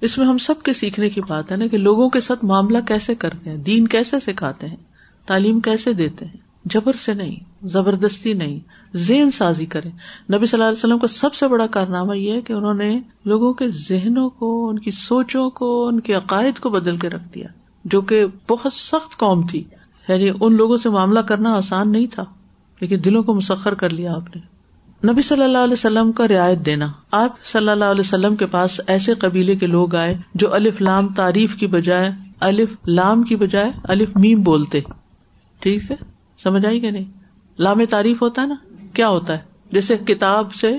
[0.00, 2.78] اس میں ہم سب کے سیکھنے کی بات ہے نا کہ لوگوں کے ساتھ معاملہ
[2.88, 4.76] کیسے کرتے ہیں؟ دین کیسے سکھاتے ہیں؟
[5.26, 8.58] تعلیم کیسے دیتے ہیں؟ جبر سے نہیں، زبردستی نہیں،
[8.94, 12.40] زین سازی کرے نبی صلی اللہ علیہ وسلم کا سب سے بڑا کارنامہ یہ ہے
[12.40, 16.70] کہ انہوں نے لوگوں کے ذہنوں کو، ان کی سوچوں کو، ان کے عقائد کو
[16.70, 17.46] بدل کے رکھ دیا،
[17.84, 19.64] جو کہ بہت سخت قوم تھی۔
[20.08, 22.24] یعنی ان لوگوں سے معاملہ کرنا آسان نہیں تھا،
[22.80, 24.53] لیکن دلوں کو مسخر کر لیا آپ نے۔
[25.10, 28.80] نبی صلی اللہ علیہ وسلم کا رعایت دینا۔ آپ صلی اللہ علیہ وسلم کے پاس
[28.86, 33.70] ایسے قبیلے کے لوگ آئے جو الف لام تعریف کی بجائے الف لام کی بجائے
[33.84, 34.80] الف میم بولتے۔
[35.58, 35.96] ٹھیک ہے؟
[36.42, 37.04] سمجھ آئی کہ نہیں؟
[37.58, 38.54] لام تعریف ہوتا ہے نا؟
[38.94, 39.38] کیا ہوتا ہے؟
[39.72, 40.78] جیسے کتاب سے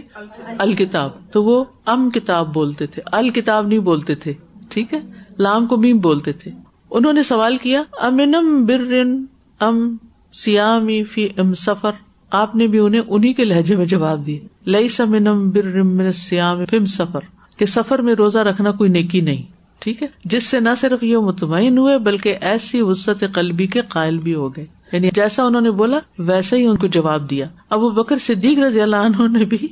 [0.59, 4.33] الکتاب، تو وہ ام کتاب بولتے تھے الکتاب نہیں بولتے تھے۔
[4.69, 4.99] ٹھیک ہے؟
[5.39, 6.51] لام کو میم بولتے تھے۔
[6.91, 9.25] انہوں نے سوال کیا، امنم برن
[9.59, 9.97] ام
[10.33, 11.91] سیامی فی ام سفر؟
[12.29, 16.85] آپ نے بھی انہیں انہیں کے لہجے میں جواب دی۔ لئی سمنم بر سیام فم
[16.85, 17.19] سفر
[17.57, 19.43] کہ سفر میں روزہ رکھنا کوئی نیکی نہیں،
[19.79, 24.17] ٹھیک ہے؟ جس سے نہ صرف یہ مطمئن ہوئے، بلکہ ایسی وسط قلبی کے قائل
[24.17, 27.89] بھی ہو گئے۔ یعنی جیسا انہوں نے بولا ویسے ہی ان کو جواب دیا۔ ابو
[27.89, 29.67] بکر صدیق رضی اللہ عنہ نے بھی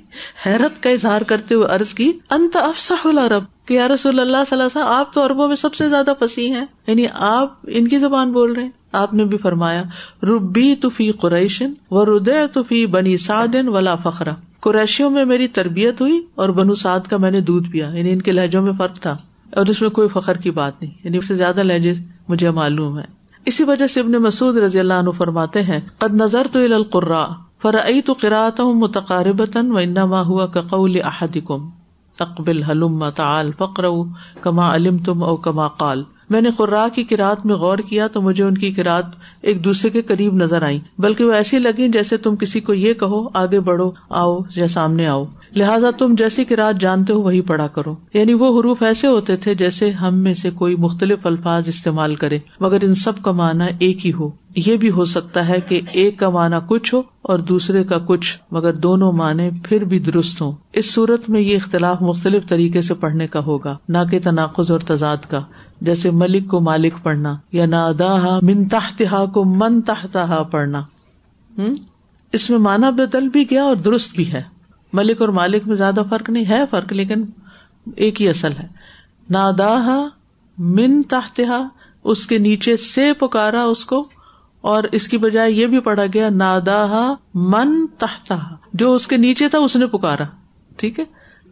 [0.46, 4.62] حیرت کا اظہار کرتے ہوئے عرض کی، انت افسح العرب کہ یا رسول اللہ صلی
[4.62, 7.88] اللہ علیہ وسلم، آپ تو اربوں میں سب سے زیادہ پسی ہیں۔ یعنی آپ ان
[7.88, 9.84] کی زبان بول رہے ہیں۔ آپ نے بھی فرمایا
[10.24, 16.22] ربی فی قریشن و ردے فی بنی سعدن ولا فخرا قریشیوں میں میری تربیت ہوئی
[16.36, 19.18] اور بنو سعد کا میں نے دودھ پیا۔ یعنی ان کے لہجوں میں فرق تھا
[19.56, 21.94] اور اس میں کوئی فخر کی بات نہیں۔ یعنی اس سے زیادہ لہجے
[22.28, 26.48] مجھے معلوم ہے اسی وجہ سے ابن مسعود رضی اللہ عنہ فرماتے ہیں، قد نظر
[26.52, 27.26] تو القرا
[27.62, 31.70] فرعی تو قرآت ہوں متقاربتاً و انما ہوا کقول احدکم
[32.20, 33.84] اقبل حلم تعال فقر
[34.42, 38.22] کما علم تم او کما قال۔ میں نے قرا کی کراط میں غور کیا تو
[38.22, 39.06] مجھے ان کی کراط
[39.42, 42.94] ایک دوسرے کے قریب نظر آئی بلکہ وہ ایسی لگی جیسے تم کسی کو یہ
[42.94, 45.26] کہو، آگے بڑھو، آؤ یا سامنے آؤ۔
[45.56, 49.36] لہٰذا تم جیسی کی رات جانتے ہو وہی پڑھا کرو۔ یعنی وہ حروف ایسے ہوتے
[49.36, 53.64] تھے جیسے ہم میں سے کوئی مختلف الفاظ استعمال کرے، مگر ان سب کا معنی
[53.80, 57.40] ایک ہی ہو۔ یہ بھی ہو سکتا ہے کہ ایک کا معنی کچھ ہو اور
[57.40, 62.02] دوسرے کا کچھ، مگر دونوں معنی پھر بھی درست ہوں۔ اس صورت میں یہ اختلاف
[62.02, 65.40] مختلف طریقے سے پڑھنے کا ہوگا، نہ کہ تناقض اور تضاد کا۔
[65.82, 70.80] جیسے ملک کو مالک پڑھنا، یا نادا من تحتہا کو من تحتہا پڑھنا۔
[71.58, 71.76] ہوں
[72.34, 74.54] اس میں مانا بدل بھی گیا اور درست بھی ہے۔
[74.94, 77.26] ملک اور مالک میں زیادہ فرق نہیں، ہے فرق، لیکن
[77.96, 78.68] ایک ہی اصل ہے۔
[79.30, 80.08] نادا
[80.58, 81.68] من تحتہا،
[82.04, 84.10] اس کے نیچے سے پکارا اس کو،
[84.62, 89.50] اور اس کی بجائے یہ بھی پڑھا گیا نادا من تحتہا۔ جو اس کے نیچے
[89.50, 90.24] تھا، اس نے پکارا۔
[90.78, 91.06] ٹھیک ہے؟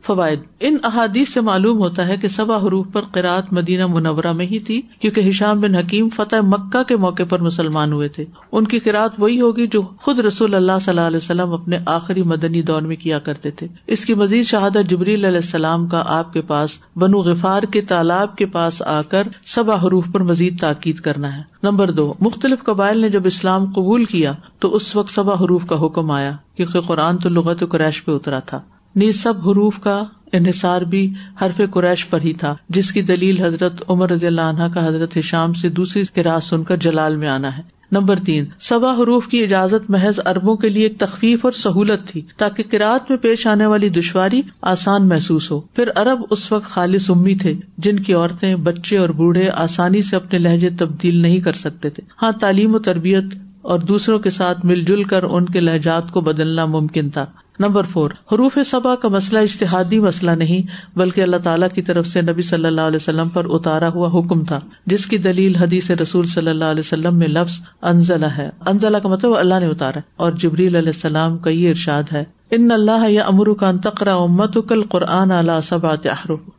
[0.05, 4.45] فوائد۔ ان احادیث سے معلوم ہوتا ہے کہ سبا حروف پر قرآت مدینہ منورہ میں
[4.45, 8.67] ہی تھی، کیونکہ ہشام بن حکیم فتح مکہ کے موقع پر مسلمان ہوئے تھے۔ ان
[8.67, 12.61] کی قرآت وہی ہوگی جو خود رسول اللہ صلی اللہ علیہ وسلم اپنے آخری مدنی
[12.61, 16.41] دور میں کیا کرتے تھے۔ اس کی مزید شہادت جبریل علیہ السلام کا آپ کے
[16.41, 21.37] پاس، بنو غفار کے تالاب کے پاس آ کر سبا حروف پر مزید تاکید کرنا
[21.37, 25.65] ہے۔ نمبر دو، مختلف قبائل نے جب اسلام قبول کیا، تو اس وقت سبا حروف
[25.65, 28.61] کا حکم آیا، کیونکہ قرآن تو لغت قریش پہ اترا تھا۔
[28.95, 33.83] نیز سب حروف کا انحصار بھی حرف قریش پر ہی تھا، جس کی دلیل حضرت
[33.89, 37.57] عمر رضی اللہ عنہ کا حضرت شام سے دوسری کراط سن کر جلال میں آنا
[37.57, 37.61] ہے۔
[37.91, 42.21] نمبر تین، سبا حروف کی اجازت محض اربوں کے لیے ایک تخفیف اور سہولت تھی،
[42.37, 47.09] تاکہ کراط میں پیش آنے والی دشواری آسان محسوس ہو۔ پھر ارب اس وقت خالص
[47.09, 51.53] امی تھے، جن کی عورتیں بچے اور بوڑھے آسانی سے اپنے لہجے تبدیل نہیں کر
[51.53, 53.23] سکتے تھے۔ ہاں تعلیم و تربیت
[53.61, 57.25] اور دوسروں کے ساتھ مل جل کر ان کے لہجات کو بدلنا ممکن تھا۔
[57.61, 62.21] نمبر فور، حروف صبا کا مسئلہ اشتہادی مسئلہ نہیں، بلکہ اللہ تعالیٰ کی طرف سے
[62.21, 66.27] نبی صلی اللہ علیہ وسلم پر اتارا ہوا حکم تھا، جس کی دلیل حدیث رسول
[66.27, 70.31] صلی اللہ علیہ وسلم میں لفظ انزلہ ہے۔ انزلہ کا مطلب اللہ نے اتارا اور
[70.31, 74.83] جبریل علیہ السلام کا یہ ارشاد ہے، ان اللہ یا امر کا انتقرا امت کل
[74.83, 76.07] قرآن اللہ سبات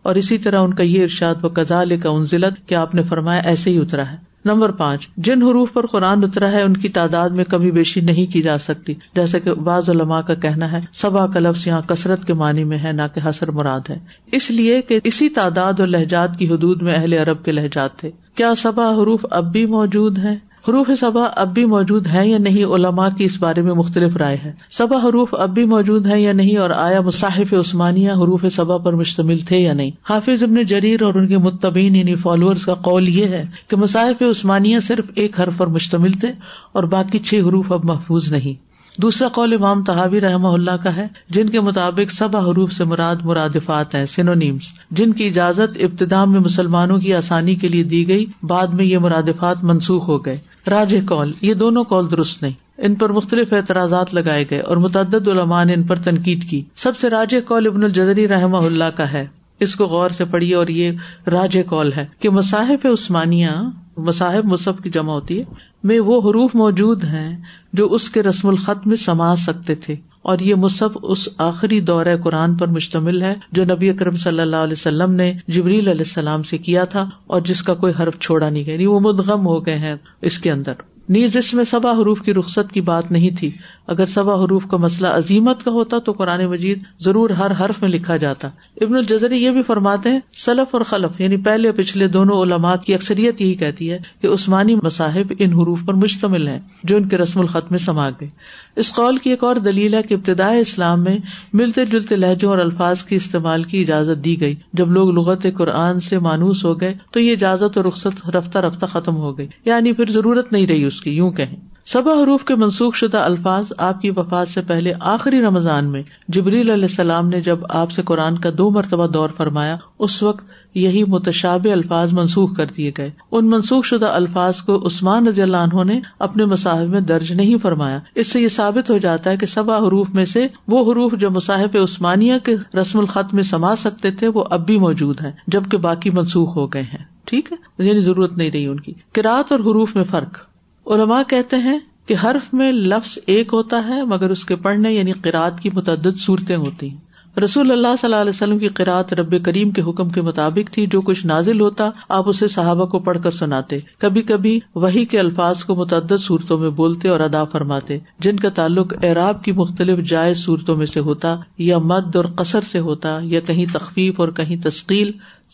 [0.03, 3.41] اور اسی طرح ان کا یہ ارشاد و کزال کا انزلت کیا آپ نے فرمایا
[3.41, 7.31] ایسے ہی اترا ہے۔ نمبر پانچ، جن حروف پر قرآن اترا ہے، ان کی تعداد
[7.31, 11.27] میں کمی بیشی نہیں کی جا سکتی جیسے کہ بعض علماء کا کہنا ہے، سبا
[11.27, 13.99] کا لفظ یہاں کثرت کے معنی میں ہے، نہ کہ حسر مراد ہے۔
[14.33, 18.11] اس لیے کہ اسی تعداد اور لہجات کی حدود میں اہل عرب کے لہجات تھے۔
[18.35, 20.37] کیا سبا حروف اب بھی موجود ہیں؟
[20.69, 24.37] حروف صبا اب بھی موجود ہیں یا نہیں علماء کی اس بارے میں مختلف رائے
[24.45, 28.79] ہے۔ صبا حروف اب بھی موجود ہے یا نہیں اور آیا مصاحف عثمانیہ حروف صبا
[28.79, 32.75] پر مشتمل تھے یا نہیں۔ حافظ ابن جریر اور ان کے متبین یعنی فالوور کا
[32.75, 36.33] قول یہ ہے کہ مصاحف عثمانیہ صرف ایک حرف پر مشتمل تھے
[36.73, 41.07] اور باقی چھ حروف اب محفوظ نہیں۔ دوسرا قول امام تحابی رحم اللہ کا ہے،
[41.29, 46.41] جن کے مطابق سب حروف سے مراد مرادفات ہیں سینونیمس جن کی اجازت ابتدا میں
[46.41, 50.39] مسلمانوں کی آسانی کے لیے دی گئی، بعد میں یہ مرادفات منسوخ ہو گئے۔
[50.71, 55.29] راج کال یہ دونوں کال درست نہیں۔ ان پر مختلف اعتراضات لگائے گئے اور متعدد
[55.29, 59.13] علماء نے ان پر تنقید کی۔ سب سے راج کال ابن الجری رحمہ اللہ کا
[59.13, 59.27] ہے۔
[59.61, 60.91] اس کو غور سے پڑھیے اور یہ
[61.27, 63.49] راج کال ہے کہ مصاحف عثمانیہ
[63.97, 67.37] مصاحب مصحف کی جمع ہوتی ہے۔ میں وہ حروف موجود ہیں
[67.73, 72.17] جو اس کے رسم الخط میں سما سکتے تھے۔ اور یہ مصحف اس آخری دورہ
[72.25, 76.43] قرآن پر مشتمل ہے جو نبی اکرم صلی اللہ علیہ وسلم نے جبریل علیہ السلام
[76.43, 79.67] سے کیا تھا اور جس کا کوئی حرف چھوڑا نہیں گیا یعنی وہ مدغم ہو
[79.67, 80.73] گئے ہیں اس کے اندر۔
[81.13, 83.51] نیز اس میں سبا حروف کی رخصت کی بات نہیں تھی۔
[83.87, 87.91] اگر سبا حروف کا مسئلہ عظیمت کا ہوتا تو قرآن مجید ضرور ہر حرف میں
[87.91, 88.49] لکھا جاتا۔
[88.81, 92.75] ابن الجزری یہ بھی فرماتے ہیں، سلف اور خلف یعنی پہلے اور پچھلے دونوں علماء
[92.77, 97.09] کی اکثریت یہی کہتی ہے کہ عثمانی مصاحب ان حروف پر مشتمل ہیں، جو ان
[97.09, 98.29] کے رسم الخط میں سما گئے۔
[98.77, 101.19] اس قول کی ایک اور دلیل ہے کہ ابتدائے اسلام میں
[101.53, 106.01] ملتے جلتے لہجوں اور الفاظ کی استعمال کی اجازت دی گئی۔ جب لوگ لغت قرآن
[106.01, 109.93] سے مانوس ہو گئے تو یہ اجازت اور رخصت رفتہ رفتہ ختم ہو گئی۔ یعنی
[109.93, 114.01] پھر ضرورت نہیں رہی اس کی یوں کہیں سبا حروف کے منسوخ شدہ الفاظ آپ
[114.01, 118.39] کی وفات سے پہلے آخری رمضان میں جبریل علیہ السلام نے جب آپ سے قرآن
[118.39, 120.45] کا دو مرتبہ دور فرمایا، اس وقت
[120.75, 125.57] یہی متشاب الفاظ منسوخ کر دیے گئے۔ ان منسوخ شدہ الفاظ کو عثمان رضی اللہ
[125.57, 129.37] عنہ نے اپنے مصاحب میں درج نہیں فرمایا۔ اس سے یہ ثابت ہو جاتا ہے
[129.37, 133.77] کہ سبا حروف میں سے وہ حروف جو مصاحب عثمانیہ کے رسم الخط میں سما
[133.77, 137.85] سکتے تھے، وہ اب بھی موجود ہیں، جبکہ باقی منسوخ ہو گئے ہیں۔ ٹھیک ہے؟
[137.85, 140.52] یعنی ضرورت نہیں رہی ان کی۔ کراط اور حروف میں فرق۔
[140.87, 145.13] علماء کہتے ہیں کہ حرف میں لفظ ایک ہوتا ہے، مگر اس کے پڑھنے یعنی
[145.13, 149.45] قرآد کی متعدد صورتیں ہوتی ہیں۔ رسول اللہ صلی اللہ علیہ وسلم کی قرآت رب
[149.45, 153.19] کریم کے حکم کے مطابق تھی، جو کچھ نازل ہوتا، آپ اسے صحابہ کو پڑھ
[153.23, 157.99] کر سناتے۔ کبھی کبھی وہی کے الفاظ کو متعدد صورتوں میں بولتے اور ادا فرماتے،
[158.19, 162.61] جن کا تعلق اعراب کی مختلف جائز صورتوں میں سے ہوتا، یا مد اور قصر
[162.61, 165.13] سے ہوتا، یا کہیں تخفیف اور کہیں تسکیل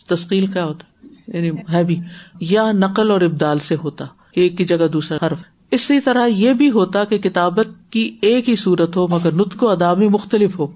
[0.08, 1.06] تسکیل کیا ہوتا؟
[1.36, 2.00] یعنی ہے بھی
[2.40, 4.04] یا نقل اور ابدال سے ہوتا۔
[4.41, 5.39] ایک کی جگہ دوسرا حرف
[5.70, 9.68] اسی طرح یہ بھی ہوتا کہ کتابت کی ایک ہی صورت ہو مگر نطق و
[9.68, 10.66] ادا میں مختلف ہو۔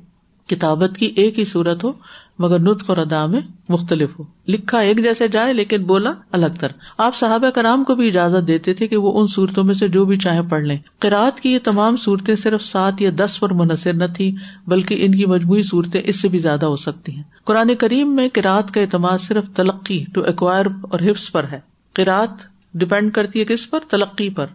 [0.46, 1.92] کتابت کی ایک ہی صورت ہو
[2.38, 6.68] مگر نطق اور ادا میں مختلف ہو۔ لکھا ایک جیسے جائے لیکن بولا الگ تر۔
[6.98, 10.04] آپ صحابہ کرام کو بھی اجازت دیتے تھے کہ وہ ان صورتوں میں سے جو
[10.04, 13.92] بھی چاہے پڑھ لیں۔ قرآد کی یہ تمام صورتیں صرف سات یا دس پر منحصر
[13.92, 14.36] نہ تھی
[14.66, 18.28] بلکہ ان کی مجموعی صورتیں اس سے بھی زیادہ ہو سکتی ہیں۔ قرآن کریم میں
[18.32, 21.60] قرآد کا اعتماد صرف تلقی ٹو ایکوائر اور حفظ پر ہے۔
[21.92, 24.46] قرآد ڈپینڈ کرتی ہے کس پر؟ تلقی پر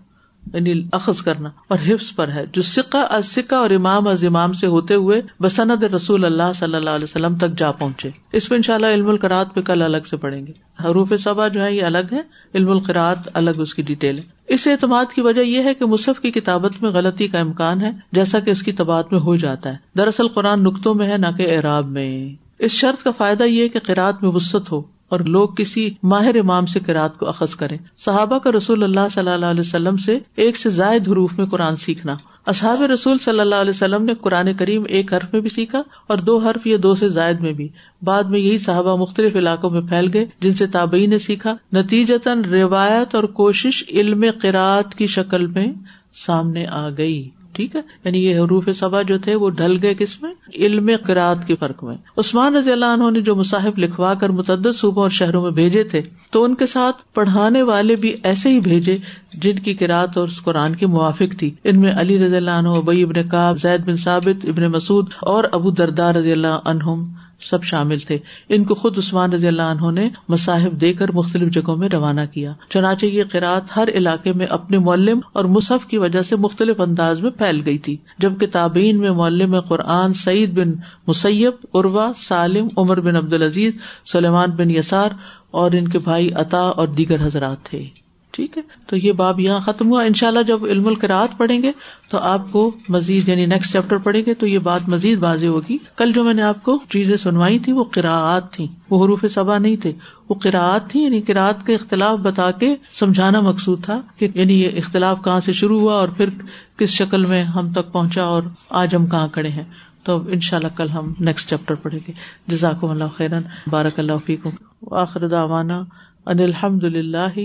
[0.54, 4.54] یعنی اخذ کرنا، اور حفظ پر ہے۔ جو سکہ از سکہ اور امام از امام
[4.54, 8.58] سے ہوتے ہوئے بسند رسول اللہ صلی اللہ علیہ وسلم تک جا پہنچے۔ اس میں
[8.58, 10.52] ان شاء اللہ علم القرات پہ کل الگ سے پڑھیں گے۔
[10.84, 12.22] حروف صبا جو ہے یہ الگ ہے
[12.56, 16.20] علم القرات الگ اس کی ڈیٹیل ہے۔ اس اعتماد کی وجہ یہ ہے کہ مصحف
[16.20, 19.72] کی کتابت میں غلطی کا امکان ہے، جیسا کہ اس کی تباد میں ہو جاتا
[19.72, 23.68] ہے۔ دراصل قرآن نقطوں میں ہے، نہ کہ اعراب میں۔ اس شرط کا فائدہ یہ
[23.68, 27.78] کہ قرآد میں وسط ہو۔ اور لوگ کسی ماہر امام سے قرآد کو اخذ کریں۔
[27.98, 31.78] صحابہ کا رسول اللہ صلی اللہ علیہ وسلم سے ایک سے زائد حروف میں قرآن
[31.78, 35.82] سیکھنا۔ اصحاب رسول صلی اللہ علیہ وسلم نے قرآن کریم ایک حرف میں بھی سیکھا
[36.08, 37.68] اور دو حرف یا دو سے زائد میں بھی۔
[38.02, 42.44] بعد میں یہی صحابہ مختلف علاقوں میں پھیل گئے جن سے تابعی نے سیکھا۔ نتیجتاً
[42.44, 45.68] روایت اور کوشش علم قرآت کی شکل میں
[46.14, 50.22] سامنے آ گئی۔ ٹھیک ہے؟ یعنی یہ حروف سبا جو تھے وہ ڈھل گئے کس
[50.22, 54.30] میں؟ علم قرآد کے فرق میں۔ عثمان رضی اللہ عنہ نے جو مصاحب لکھوا کر
[54.30, 58.50] متعدد صوبوں اور شہروں میں بھیجے تھے، تو ان کے ساتھ پڑھانے والے بھی ایسے
[58.50, 58.98] ہی بھیجے
[59.34, 63.04] جن کی قرآد اور قرآن کی موافق تھی۔ ان میں علی رضی اللہ عنہ ابئی
[63.04, 67.04] ابن کاب زید بن ثابت، ابن مسعود اور ابو دردار رضی اللہ عنہم۔
[67.42, 68.18] سب شامل تھے۔
[68.50, 72.22] ان کو خود عثمان رضی اللہ عنہ نے مصاحب دے کر مختلف جگہوں میں روانہ
[72.34, 76.82] کیا۔ چنانچہ یہ قرآت ہر علاقے میں اپنے معلم اور مصحف کی وجہ سے مختلف
[76.82, 80.72] انداز میں پھیل گئی تھی جب کتابین میں معلم قرآن سعید بن
[81.08, 83.74] مسیب عروا سالم، عمر بن عبد العزیز
[84.12, 85.10] سلیمان بن یسار
[85.52, 88.07] اور ان کے بھائی عطا اور دیگر حضرات تھے۔
[88.38, 91.62] ٹھیک ہے؟ تو یہ باب یہاں ختم ہوا۔ ان شاء اللہ جب علم القرات پڑھیں
[91.62, 91.72] گے
[92.10, 95.78] تو آپ کو مزید یعنی نیکسٹ چیپٹر پڑھیں گے تو یہ بات مزید واضح ہوگی۔
[95.96, 99.58] کل جو میں نے آپ کو چیزیں سنوائی تھی وہ قراعت تھی وہ حروف صبا
[99.58, 99.92] نہیں تھے۔
[100.30, 104.70] وہ قراعت تھی یعنی قرآت کے اختلاف بتا کے سمجھانا مقصود تھا کہ یعنی یہ
[104.78, 106.30] اختلاف کہاں سے شروع ہوا اور پھر
[106.78, 109.64] کس شکل میں ہم تک پہنچا اور آج ہم کہاں کھڑے ہیں۔
[110.04, 112.14] تو ان شاء اللہ کل ہم نیکسٹ چیپٹر پڑھیں گے۔
[112.48, 114.50] جزاک اللہ خیرن۔ بارک اللہ فیکم۔
[114.92, 115.84] آخر داوانا
[116.26, 117.40] ان الحمد للہ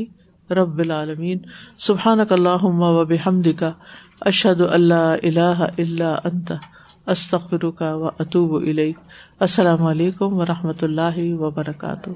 [0.55, 1.39] رب العالمین
[1.79, 3.73] سبحان اللہ و بحمد کا
[4.21, 6.53] اشد اللہ اللہ اللہ انت
[7.07, 8.55] استخر کا و اطوب
[9.41, 12.11] السلام علیکم و رحمۃ اللہ وبرکاتہ۔